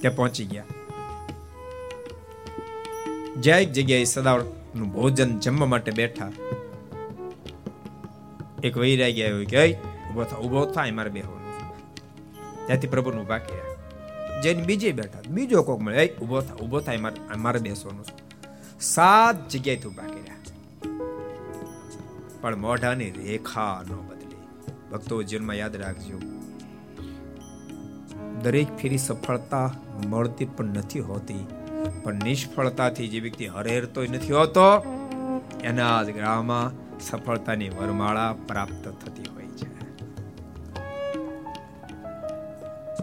ત્યાં 0.00 0.16
પહોંચી 0.16 0.46
ગયા. 0.52 0.66
જ્યાં 3.44 3.62
એક 3.64 3.70
જગ્યાએ 3.76 4.06
સદાવડનું 4.12 4.88
ભોજન 4.94 5.30
જમવા 5.44 5.68
માટે 5.72 5.92
બેઠા. 5.98 6.30
એક 8.66 8.74
વૈરાગી 8.82 9.24
આવ્યો 9.26 9.46
કે 9.52 9.62
ઊભો 10.08 10.24
થા 10.30 10.40
ઊભો 10.44 10.64
થાય 10.76 10.92
મારે 10.98 11.10
બેહવાનું 11.16 11.54
ત્યાંથી 12.66 12.92
પ્રભુનું 12.94 13.20
ઊભા 13.22 13.40
કર્યા 13.46 13.76
જઈને 14.42 14.62
બીજે 14.68 14.92
બેઠા, 14.92 15.22
બીજો 15.36 15.62
કોક 15.68 15.80
મળે 15.80 16.04
ઊભો 16.22 16.40
થા 16.48 16.56
ઊભો 16.62 16.78
થાય 16.80 17.00
મારે 17.44 17.60
બેસવાનું 17.66 18.06
સાત 18.94 19.36
જગ્યાએથી 19.52 19.90
ઊભા 19.90 20.10
કર્યા 20.14 20.42
પણ 22.40 22.58
મોઢાની 22.66 23.12
રેખા 23.20 23.76
ન 23.86 23.90
બદલી. 24.08 24.42
ભક્તો 24.90 25.22
જીવનમાં 25.22 25.58
યાદ 25.62 25.76
રાખજો 25.84 26.18
દરેક 28.42 28.76
ફેરી 28.76 28.98
સફળતા 28.98 29.70
મળતી 30.06 30.44
પણ 30.44 30.64
નથી 30.64 31.00
હોતી. 31.00 31.46
પણ 32.02 32.14
નિષ્ફળતાથી 32.14 33.08
જે 33.08 33.20
વ્યક્તિ 33.20 33.46
હરેરતો 33.46 34.02
નથી 34.02 34.32
હોતો, 34.32 34.84
એના 35.64 36.02
જ 36.02 36.10
ગ્રામમાં 36.10 36.72
સફળતાની 37.00 37.68
વરમાળા 37.68 38.34
પ્રાપ્ત 38.48 38.88
થતી 38.88 39.22
હોય 39.30 39.44
છે. 39.44 39.78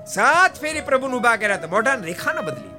સાત 0.05 0.61
ફેરી 0.61 0.81
પ્રભુનું 0.81 1.19
ઊભા 1.19 1.35
કર્યા 1.35 1.57
તો 1.57 1.67
મોઢા 1.67 1.95
રેખા 1.95 2.33
ન 2.33 2.45
બદલી. 2.45 2.69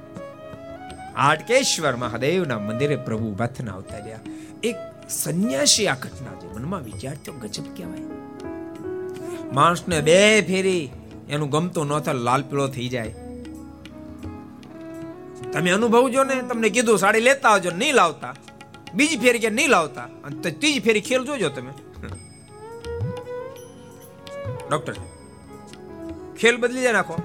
હાટકેશ્વર 1.15 1.95
મહાદેવના 1.95 2.59
મંદિરે 2.59 2.95
પ્રભુ 2.95 3.25
ઊભા 3.25 3.45
આવતા 3.73 3.97
રહ્યા. 3.97 4.19
એક 4.63 4.75
સંન્યાસી 5.09 5.87
આ 5.87 5.95
ઘટના 5.95 6.39
છે 6.39 6.53
મનમાં 6.53 6.83
વિચારતો 6.83 7.33
ગજબ 7.33 7.63
કહેવાય. 7.77 7.99
માણસને 9.53 10.01
બે 10.01 10.41
ફેરી 10.41 10.89
એનું 11.29 11.49
ગમતું 11.49 11.87
ન 11.87 11.99
થાય, 11.99 12.13
લાલ 12.13 12.43
પીળો 12.43 12.67
થઈ 12.67 12.89
જાય. 12.89 13.15
તમે 15.53 15.71
અનુભવજો 15.71 16.23
ને, 16.23 16.41
તમને 16.41 16.69
કીધું 16.69 16.99
સાડી 16.99 17.19
લેતા 17.19 17.49
આવજો, 17.49 17.71
નહીં 17.71 17.95
લાવતા. 17.95 18.35
બીજી 18.93 19.17
ફેરી 19.17 19.39
કે 19.39 19.49
નહીં 19.49 19.69
લાવતા. 19.69 20.01
અને 20.01 20.41
ત્રીજી 20.41 20.79
ફેરી 20.79 21.01
ખેલ 21.01 21.25
જોજો 21.25 21.49
તમે. 21.49 21.71
ડોક્ટર 24.71 24.95
ખેલ 26.37 26.57
બદલી 26.57 26.81
જાય 26.81 26.91
નાખો 26.91 27.21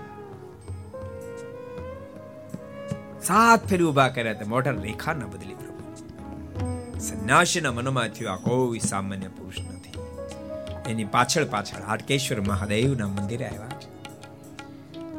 સાત 3.23 3.67
ફેરી 3.67 3.85
ઊભા 3.85 4.09
કર્યા 4.09 4.33
તે 4.33 4.45
મોઢા 4.45 4.71
રેખા 4.71 5.13
ના 5.13 5.27
બદલી 5.27 5.55
પ્રભુ. 5.55 6.99
સંન્યાસીના 6.99 7.73
મનમાં 7.73 8.09
થયું 8.09 8.33
આ 8.33 8.37
કોઈ 8.37 8.79
સામાન્ય 8.79 9.29
પુરુષ 9.29 9.61
નથી. 9.61 9.93
એની 10.91 11.05
પાછળ 11.05 11.45
પાછળ 11.45 11.83
હાટકેશ્વર 11.83 12.41
મહાદેવના 12.41 13.07
મંદિરે 13.07 13.47
આવ્યા 13.47 13.67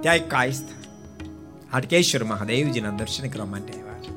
ત્યાં 0.03 0.15
એક 0.15 0.29
કાયસ્થ 0.29 0.69
હાટકેશ્વર 1.73 2.23
મહાદેવજીના 2.23 2.89
દર્શન 2.89 3.29
કરવા 3.29 3.45
માટે 3.45 3.73
આવ્યા 3.73 3.99
છે. 3.99 4.11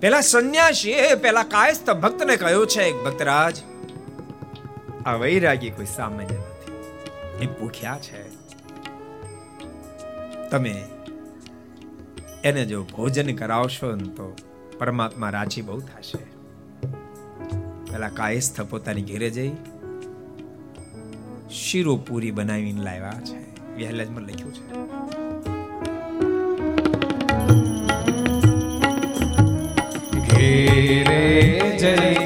પેલા 0.00 0.20
સંન્યાસી 0.20 0.94
પેલા 1.22 1.42
કાયસ્થ 1.42 1.90
ભક્તને 1.90 2.36
કહ્યું 2.36 2.66
છે 2.66 3.04
ભક્તરાજ, 3.04 3.56
આ 5.06 5.14
વૈરાગી 5.14 5.70
કોઈ 5.70 5.86
સામાન્ય 5.86 6.34
નથી. 6.34 6.72
એ 7.44 7.46
ભૂખ્યા 7.46 7.98
છે. 7.98 8.30
તમે 10.50 10.84
એને 12.44 12.66
જો 12.66 12.82
ભોજન 12.82 13.36
કરાવશો 13.36 13.94
ને 13.94 14.04
તો 14.04 14.36
પરમાત્મા 14.78 15.30
રાજી 15.30 15.62
બહુ 15.62 15.80
થશે. 15.80 16.24
પેલા 17.92 18.08
કાયસ્થ 18.08 18.60
પોતાની 18.60 19.02
ઘેરે 19.02 19.30
જઈ 19.30 19.52
શીરો 21.50 21.96
પૂરી 21.96 22.30
બનાવીને 22.30 22.82
લાવ્યા 22.82 23.12
છે. 23.24 23.53
વહેલાજમાં 23.76 24.24
લખ્યું 24.28 24.54
છે. 24.56 24.62
ઘેરે 30.28 31.20
જય 31.80 32.23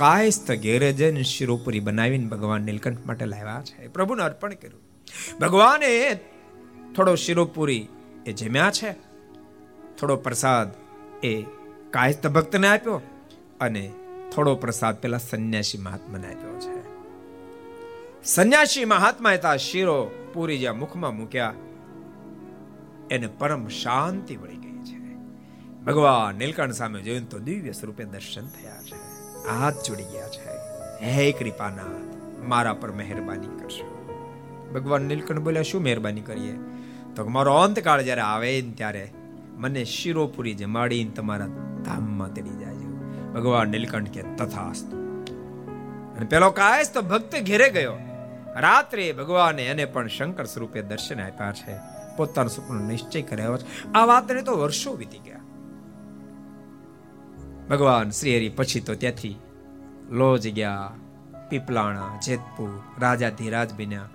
કાયસ્થ 0.00 0.50
ઘેરે 0.50 0.92
જઈને 0.92 1.22
શિરોપુરી 1.22 1.80
બનાવીને 1.80 2.26
ભગવાન 2.26 2.62
નીલકંઠ 2.62 3.06
માટે 3.06 3.26
લાવ્યા 3.26 3.62
છે. 3.64 3.88
પ્રભુને 3.88 4.22
અર્પણ 4.22 4.54
કર્યું. 4.54 4.80
ભગવાને 5.40 6.14
થોડો 6.96 7.14
શિરોપુરી 7.14 7.88
એ 8.26 8.32
જમ્યા 8.32 8.70
છે. 8.70 8.92
થોડો 10.00 10.16
પ્રસાદ 10.16 10.70
એ 11.22 11.42
કાયસ્થ 11.90 12.26
ભક્તને 12.26 12.68
આપ્યો 12.68 13.02
અને 13.60 13.92
થોડો 14.34 14.54
પ્રસાદ 14.54 15.00
પેલા 15.00 15.18
સંન્યાસી 15.18 15.78
મહાત્માને 15.78 16.26
આપ્યો 16.28 16.58
છે. 16.58 16.78
સંન્યાસી 18.24 18.84
મહાત્માએ 18.84 19.38
તા 19.38 19.56
શીરો 19.56 20.10
પૂરી 20.34 20.58
જ્યાં 20.58 20.78
મુખમાં 20.78 21.16
મૂક્યા, 21.16 21.54
એને 23.10 23.26
પરમ 23.26 23.68
શાંતિ 23.68 24.36
મળી 24.36 24.56
ગઈ 24.56 24.80
છે. 24.84 24.98
ભગવાન 25.84 26.34
નીલકંઠ 26.34 26.72
સામે 26.72 27.02
જોયું 27.02 27.28
તો 27.28 27.38
દિવ્ય 27.38 27.72
સ્વરૂપે 27.72 28.04
દર્શન 28.04 28.46
થયા 28.48 28.82
છે. 28.82 29.09
હાથ 29.48 29.86
જોડી 29.86 30.04
ગયા 30.04 30.28
છે. 30.28 30.50
હે 31.04 31.32
કૃપાનાથ, 31.32 32.22
મારા 32.44 32.72
પર 32.72 32.92
મહેરબાની 32.92 33.46
કરશો. 33.46 34.16
ભગવાન 34.74 35.02
નીલકંઠ 35.02 35.38
બોલ્યા, 35.38 35.62
શું 35.62 35.82
મહેરબાની 35.82 36.20
કરીએ? 36.20 36.58
તો 37.16 37.28
મારો 37.28 37.54
અંતકાળ 37.54 38.02
જ્યારે 38.02 38.20
આવે 38.20 38.62
ને 38.62 38.72
ત્યારે 38.72 39.12
મને 39.56 39.84
શિરોપુરી 39.84 40.54
જમાડીને 40.54 41.10
તમારા 41.10 41.46
ધામમાં 41.84 42.32
તેડી 42.32 42.50
જાજો. 42.50 43.12
ભગવાન 43.34 43.68
નીલકંઠ 43.68 44.08
કે, 44.08 44.22
તથાસ્તુ. 44.22 44.96
અને 46.16 46.26
પેલો 46.26 46.50
કાયસ્થ 46.50 46.98
ભક્ત 46.98 47.34
ઘેરે 47.46 47.70
ગયો. 47.70 47.92
રાત્રે 48.56 49.12
ભગવાને 49.12 49.66
એને 49.66 49.84
પણ 49.84 50.08
શંકર 50.08 50.44
સ્વરૂપે 50.44 50.82
દર્શન 50.82 51.20
આપ્યા 51.20 51.52
છે. 51.52 51.76
પોતાનું 52.16 52.50
સપનો 52.50 52.86
નિશ્ચય 52.86 53.22
કર્યો 53.22 53.58
છે. 53.58 53.92
આ 53.92 54.04
વાતને 54.04 54.42
તો 54.42 54.58
વર્ષો 54.58 54.92
વીતી 54.92 55.18
ગયા 55.18 55.29
ભગવાન 57.70 58.10
શ્રી 58.10 58.36
હરિ 58.36 58.48
પછી 58.48 58.80
તો 58.80 58.94
ત્યાંથી 58.94 59.36
લોજ 60.10 60.44
ગયા, 60.48 60.92
પીપલાણા, 61.50 62.20
જેતપુર 62.26 62.72
રાજા 62.98 63.30
ધીરાજ 63.30 63.74
બન્યા, 63.74 64.08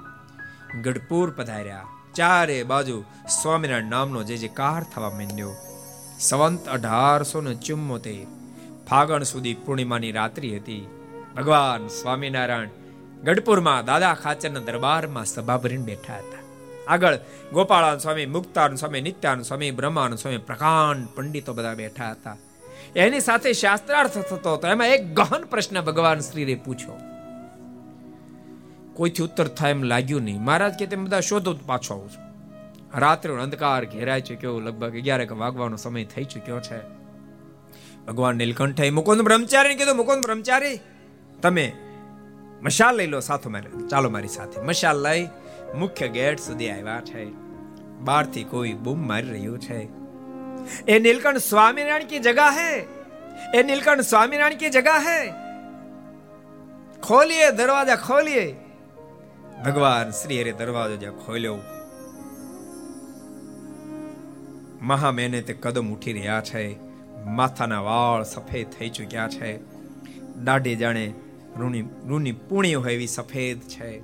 ગઢપુર 0.82 1.30
પધાર્યા. 1.30 1.86
ચારે 2.16 2.58
બાજુ 2.64 2.97
સ્વામિનારાયણ 3.41 3.86
નામનો 3.86 4.24
જે 4.24 4.38
જે 4.38 4.47
કાર 4.47 4.84
થવા 4.84 5.10
માંડ્યો. 5.10 5.53
સંવંત 6.20 6.68
અઢારસો 6.70 7.41
ને 7.41 7.53
ચુમ્મોતેર 7.56 8.26
ફાગણ 8.89 9.24
સુધી 9.24 9.53
પૂર્ણિમાની 9.66 10.12
રાત્રિ 10.12 10.49
હતી. 10.58 10.88
ભગવાન 11.38 11.88
સ્વામિનારાયણ 11.88 12.74
ગઢપુરમાં 13.24 13.86
દાદા 13.86 14.14
ખાચરના 14.14 14.60
દરબારમાં 14.60 15.26
સભા 15.26 15.58
ભરીને 15.58 15.84
બેઠા 15.84 16.18
હતા. 16.18 16.43
આગળ 16.88 17.18
ગોપાળાન 17.53 17.97
સ્વામી 17.97 18.26
મુક્તાન 18.26 18.76
સ્વામી 18.76 19.01
નિત્યાન 19.01 19.41
સ્વામી 19.41 19.72
બ્રહ્માન 19.72 20.16
સ્વામી, 20.16 20.38
પ્રકાંડ 20.38 21.08
પંડિતો 21.16 21.53
બધા 21.53 21.74
બેઠા 21.74 22.12
હતા. 22.12 22.38
એની 22.96 23.20
સાથે 23.20 23.54
શાસ્ત્રાર્થ 23.54 24.18
થતો 24.18 24.54
હતો. 24.54 24.68
એમાં 24.68 24.88
એક 24.88 25.14
ગહન 25.14 25.43
પ્રશ્ન 25.43 25.82
ભગવાન 25.82 26.20
શ્રીએ 26.20 26.56
પૂછ્યો. 26.56 26.93
કોઈથી 28.93 29.24
ઉત્તર 29.24 29.48
થાય 29.48 29.72
એમ 29.72 29.84
લાગ્યું 29.84 30.22
નહીં. 30.22 30.41
મહારાજ 30.41 30.74
કે, 30.74 30.86
તેમ 30.86 31.06
બધા 31.06 31.20
શોધો 31.20 31.54
પાછો 31.66 31.93
આવું 31.93 32.10
છું. 32.10 32.26
રાત્રે 33.00 33.34
અંધકાર 33.34 33.86
ઘેરાઈ 33.86 34.22
ચુક્યો 34.22 34.60
લગભગ 34.60 34.91
અગિયાર 34.91 35.34
વાગવાનો 35.34 35.78
સમય 35.78 36.04
થઈ 36.04 36.24
ચુક્યો 36.24 36.60
છે. 36.60 36.78
ભગવાન 38.06 38.36
નીલકંઠે 38.36 38.89
મુકુંદ 38.89 39.22
બ્રહ્મચારી 39.22 39.76
કીધું, 39.76 39.96
મુકુંદ 39.96 40.24
બ્રહ્મચારી, 40.24 40.80
તમે 41.41 41.74
મશાલ 42.62 42.96
લઈ 42.96 43.08
લો 43.08 43.20
સાથો 43.20 43.50
મારે, 43.50 43.88
ચાલો 43.88 44.10
મારી 44.10 44.28
સાથે. 44.28 44.62
મશાલ 44.62 45.04
લઈ 45.04 45.28
મુખ્ય 45.76 46.08
ગેટ 46.08 46.39
સુધી 46.39 46.70
આવ્યા 46.70 47.02
છે. 47.02 47.26
બહારથી 48.00 48.43
કોઈ 48.43 48.74
બૂમ 48.74 49.08
મારી 49.08 49.30
રહ્યું 49.30 49.60
છે. 49.60 50.05
એ 50.88 50.99
નીલકંઠ 50.99 51.38
સ્વામિનારાયણ 51.38 52.03
કી 52.03 52.20
જગા 52.20 52.49
હે? 52.49 52.86
એ 53.53 53.63
નીલકંઠ 53.63 54.01
સ્વામિનારાયણ 54.01 54.57
કી 54.57 54.70
જગા 54.70 54.97
હે? 54.97 55.34
ખોલીએ, 57.01 57.51
દરવાજા 57.51 57.95
ખોલીએ. 57.95 58.55
ભગવાન 59.66 60.11
શ્રી 60.11 60.41
હરે 60.41 60.51
દરવાજો 60.51 60.95
જ્યાં 60.95 61.13
ખોલ્યો. 61.13 61.57
મહા 64.82 65.11
મહેનતે 65.11 65.53
કદમ 65.53 65.93
ઉઠી 65.93 66.13
રહ્યા 66.13 66.41
છે. 66.41 66.78
માથાના 67.26 67.80
વાળ 67.80 68.24
સફેદ 68.24 68.68
થઈ 68.70 68.89
ચૂક્યા 68.89 69.28
છે. 69.28 69.59
દાઢી 70.43 70.76
જાણે 70.76 71.13
રૂની 71.57 71.82
રૂની 71.82 72.32
પૂણી 72.32 72.76
હોય 72.76 72.93
એવી 72.93 73.07
સફેદ 73.07 73.59
છે. 73.59 73.99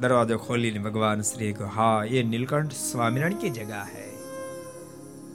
દરવાજો 0.00 0.38
ખોલીને 0.38 0.78
ભગવાન 0.78 1.20
શ્રી 1.20 1.52
કહ્યું 1.52 1.72
હા, 1.74 2.04
એ 2.04 2.22
નીલકંઠ 2.22 2.72
સ્વામિનારાયણ 2.72 3.34
કી 3.34 3.50
જગા 3.50 3.82
હે? 3.82 4.07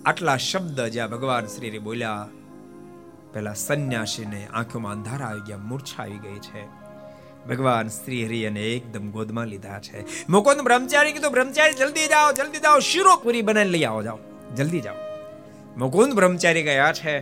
આટલા 0.06 0.38
શબ્દ 0.38 0.82
જ્યાં 0.82 1.10
ભગવાન 1.10 1.46
શ્રી 1.46 1.80
બોલ્યા 1.80 2.28
પેલા 3.34 3.54
સંન્યાસીને 3.54 4.48
આંખોમાં 4.54 4.92
અંધારા 4.92 5.26
આવી 5.26 5.40
ગયા, 5.40 5.58
મૂર્છા 5.58 6.04
આવી 6.04 6.18
ગઈ 6.18 6.40
છે. 6.40 6.66
ભગવાન 7.48 7.88
શ્રી 7.88 8.26
હરિ 8.26 8.46
અને 8.46 8.62
એકદમ 8.62 9.12
ગોદમાં 9.12 9.48
લીધા 9.48 9.80
છે. 9.80 10.28
મુકુંદ 10.28 10.62
બ્રહ્મચારી 10.62 11.14
કીધું, 11.14 11.32
બ્રહ્મચારી, 11.32 11.74
જલ્દી 11.74 12.08
જાઓ 12.08 12.32
જલ્દી 12.32 12.60
જાઓ 12.60 12.80
શીરો 12.80 13.16
પૂરી 13.16 13.42
બનાવી 13.42 13.70
લઈ 13.70 13.84
આવો, 13.84 14.04
જાઓ. 14.04 14.20
જલ્દી 14.56 14.82
જાઓ. 14.82 14.96
મુકુંદ 15.78 16.14
બ્રહ્મચારી 16.14 16.64
ગયા 16.64 16.94
છે. 16.94 17.20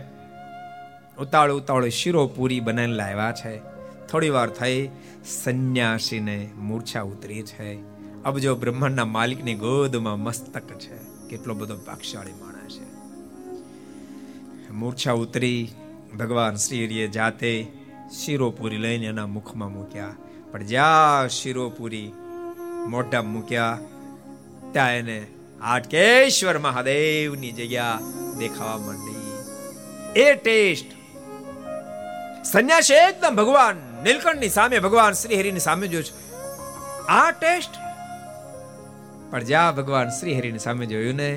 ઉતાળું 1.18 1.56
ઉતાળું 1.56 1.90
શીરો 1.90 2.26
પૂરી 2.26 2.60
બનાવીને 2.60 2.94
લાવ્યા 2.94 3.32
છે. 3.32 3.58
થોડી 4.06 4.30
વાર 4.30 4.48
થઈ, 4.48 4.88
સંન્યાસીને 5.26 6.50
મૂર્છા 6.56 7.02
ઉતરી 7.02 7.42
છે. 7.42 7.74
અબજો 8.22 8.56
બ્રહ્માંડના 8.56 9.04
માલિકની 9.04 9.54
ગોદમાં 9.54 10.18
મસ્તક 10.18 10.78
છે, 10.78 11.28
કેટલો 11.28 11.54
બધો 11.54 11.76
ભાગશાળી 11.76 12.32
માણસ 12.32 12.51
મૂર્છા 14.72 15.12
ઉતરી, 15.12 15.68
ભગવાન 16.18 16.54
શ્રી 16.54 17.08
જાતે 17.08 17.66
શિરોપુરી 18.18 18.76
લઈને 18.76 19.06
એના 19.06 19.26
મુખમાં 19.26 19.72
મૂક્યા. 19.72 20.14
પણ 20.52 20.66
જ્યાં 20.66 21.28
શિરોપુરી 21.28 22.12
મોઢા 22.86 23.22
મૂક્યા, 23.22 23.78
ત્યાં 24.72 24.92
એને 24.92 25.18
હાટકેશ્વર 25.62 26.58
મહાદેવની 26.58 27.52
જગ્યા 27.52 27.98
દેખાવા 28.38 28.78
માંડી. 28.78 30.20
એ 30.20 30.34
ટેસ્ટ 30.34 30.90
સંન્યાસી 32.44 32.94
એકદમ 32.94 33.36
ભગવાન 33.36 33.76
નીલકંઠની 34.04 34.48
સામે, 34.48 34.78
ભગવાન 34.78 35.12
શ્રી 35.12 35.38
હરિની 35.40 35.60
સામે 35.60 35.86
જોયું 35.86 36.04
છે. 36.04 37.06
આ 37.06 37.30
ટેસ્ટ 37.30 37.70
પણ 39.30 39.44
જ્યાં 39.44 39.76
ભગવાન 39.76 40.08
શ્રી 40.08 40.38
હરિની 40.38 40.58
સામે 40.58 40.86
જોયું 40.86 41.14
ને 41.14 41.30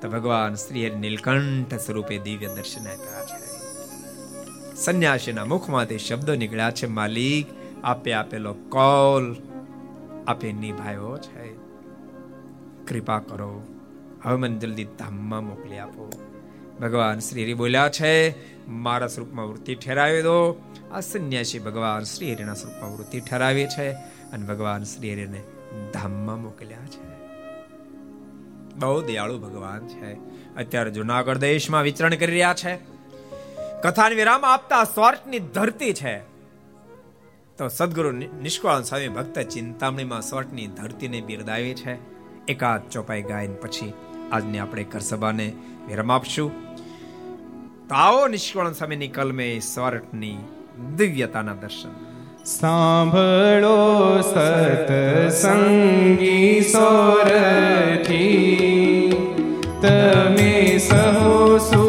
તો 0.00 0.08
ભગવાન 0.08 0.54
શ્રી 0.54 0.88
હરિ 0.88 0.96
નીલકંઠ 0.96 1.74
સ્વરૂપે 1.74 2.18
દિવ્ય 2.18 2.46
દર્શન 2.46 2.80
આપ્યા 2.80 3.24
છે. 3.24 3.56
સંન્યાસીના 4.76 5.44
મુખમાંથી 5.44 5.98
શબ્દો 5.98 6.34
નીકળ્યા 6.34 6.70
છે, 6.70 6.86
માલિક, 6.86 7.46
આપે 7.84 8.12
આપેલો 8.12 8.52
કોલ 8.52 9.36
આપે 10.26 10.52
નિભાવ્યો 10.52 11.18
છે. 11.18 11.54
કૃપા 12.86 13.18
કરો, 13.18 13.62
હવે 14.22 14.36
મને 14.36 14.58
જલ્દી 14.58 14.84
ધામમાં 14.84 15.46
મોકલી 15.46 15.78
આપો. 15.78 16.12
ભગવાન 16.80 17.18
શ્રી 17.18 17.54
બોલ્યા 17.54 17.88
છે, 17.88 18.34
મારા 18.68 19.06
સ્વરૂપમાં 19.06 19.46
વૃત્તિ 19.46 19.74
ઠેરાવી 19.74 20.22
દો. 20.22 20.62
આ 20.92 21.00
સંન્યાસી 21.00 21.58
ભગવાન 21.58 22.02
શ્રી 22.02 22.34
હરિના 22.34 22.54
સ્વરૂપમાં 22.54 22.96
વૃત્તિ 22.96 23.20
ઠેરાવી 23.20 23.66
છે 23.66 23.90
અને 24.32 24.46
ભગવાન 24.46 24.84
શ્રી 24.84 25.12
હરિને 25.12 25.42
ધામમાં 25.92 26.42
મોકલ્યા 26.42 26.86
છે. 26.86 27.05
બહુ 28.78 29.02
દયાળુ 29.02 29.38
ભગવાન 29.38 29.88
છે. 29.88 30.12
અત્યારે 30.56 30.90
જુનાગઢ 30.90 31.36
દેશમાં 31.36 31.82
વિચરણ 31.82 32.10
કરી 32.10 32.26
રહ્યા 32.26 32.54
છે. 32.54 32.78
કથાને 33.82 34.14
વિરામ 34.14 34.44
આપતા 34.44 34.84
સ્વર્ગની 34.84 35.38
ધરતી 35.38 35.92
છે. 35.92 36.18
તો 37.56 37.68
સદગુરુ 37.68 38.10
નિષ્કળ 38.10 38.82
સ્વામી 38.82 39.08
ભક્ત 39.08 39.38
ચિંતામણીમાં 39.38 40.22
સ્વર્ગની 40.22 40.66
ધરતીને 40.66 41.20
બિરદાવી 41.20 41.74
છે. 41.74 41.98
એકાદ 42.46 42.90
ચોપાઈ 42.90 43.22
ગાયન 43.22 43.54
પછી 43.54 43.92
આજની 44.32 44.58
આપણે 44.58 44.84
કરસભાને 44.84 45.52
વિરામ 45.88 46.12
આપશું. 46.12 46.76
તો 47.88 47.94
આવો 47.94 48.28
નિષ્કળ 48.28 48.72
સ્વામીની 48.72 49.08
કલમે 49.08 49.58
સ્વર્ગની 49.58 50.38
દિવ્યતાના 50.96 51.54
દર્શન. 51.54 52.15
સાંભળો 52.46 54.22
સતસંગી 54.22 56.62
સોરથી. 56.62 58.06
તમે 59.82 60.78
સહો 60.78 61.58
સુખી 61.58 61.85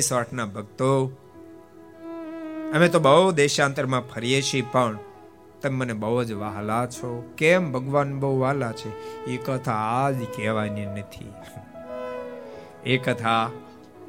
હે 0.00 0.44
ભક્તો, 0.44 1.06
અમે 2.74 2.88
તો 2.88 3.00
બહુ 3.00 3.30
દેશાંતરમાં 3.30 4.00
ફરીએ 4.00 4.42
છીએ, 4.42 4.62
પણ 4.72 4.98
તમે 5.62 5.76
મને 5.76 5.92
બહુ 5.92 6.24
જ 6.24 6.32
વહાલા 6.32 6.86
છો. 6.86 7.32
કેમ? 7.36 7.72
ભગવાન 7.72 8.20
બહુ 8.20 8.40
વહાલા 8.40 8.72
છે. 8.72 9.14
એ 9.24 9.36
કથા 9.36 9.72
આજ 9.72 10.22
કહેવાની 10.36 10.86
નથી. 10.86 11.32
એ 12.86 12.98
કથા 12.98 13.50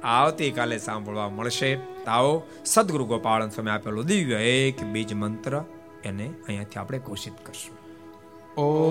આવતીકાલે 0.04 0.78
સાંભળવા 0.78 1.30
મળશે. 1.30 1.76
તાઓ 2.06 2.42
સદગુરુ 2.66 3.06
ગોપાળન 3.06 3.50
સ્વામી 3.50 3.70
આપેલું 3.70 4.06
દિવ્ય 4.06 4.36
એક 4.36 4.84
બીજ 4.84 5.14
મંત્ર 5.14 5.64
એને 6.04 6.28
અહીંયાથી 6.28 6.80
આપણે 6.80 7.00
ઘોષિત 7.00 7.34
કરશું. 7.46 7.80
ઓ 8.62 8.90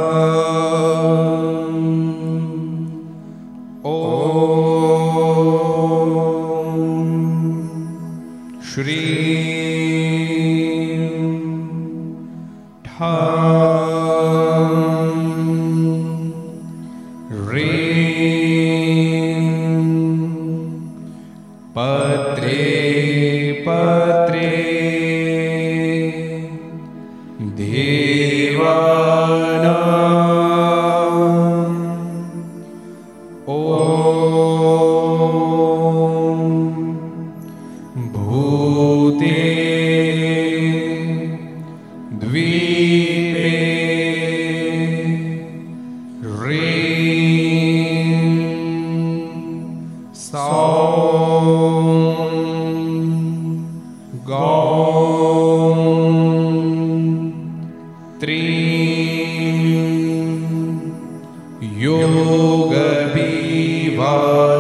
છસો 64.03 64.52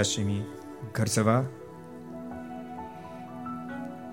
ને 0.00 0.06
પંચ્યાસીમી 0.06 0.42
ઘર 0.94 1.08
સભા 1.08 1.42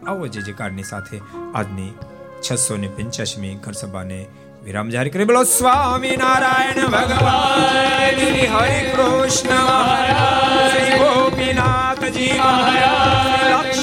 આવો 0.07 0.27
જે 0.27 0.41
જયકારની 0.41 0.83
સાથે 0.83 1.21
આજની 1.55 1.93
છસો 2.41 2.77
ને 2.77 2.89
પંચ્યાસીમી 2.89 3.55
ઘર 3.55 3.73
સભાને 3.73 4.19
વિરામ 4.63 4.89
જાહેર 4.89 5.09
કરી 5.09 5.25
બોલો 5.25 5.43
સ્વામી 5.45 6.17
નારાયણ 6.17 6.91
ભગવાન 6.91 8.19
શ્રી 8.19 8.47
હરિ 8.47 8.79
કૃષ્ણ 8.91 9.53
મહારાજ 9.63 10.71
શ્રી 10.71 10.99
ગોપીનાથજી 10.99 12.33
મહારાજ 12.37 13.76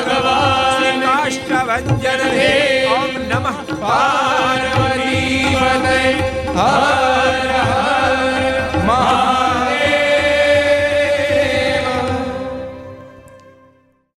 ભગવાન 0.00 1.00
કાષ્ટભન 1.02 1.86
ઓમ 2.92 3.12
નમઃ 3.24 3.58
પાર્વતી 3.80 5.40
હર 5.54 5.86
હર 6.56 7.48
મહાદેવ 8.86 9.97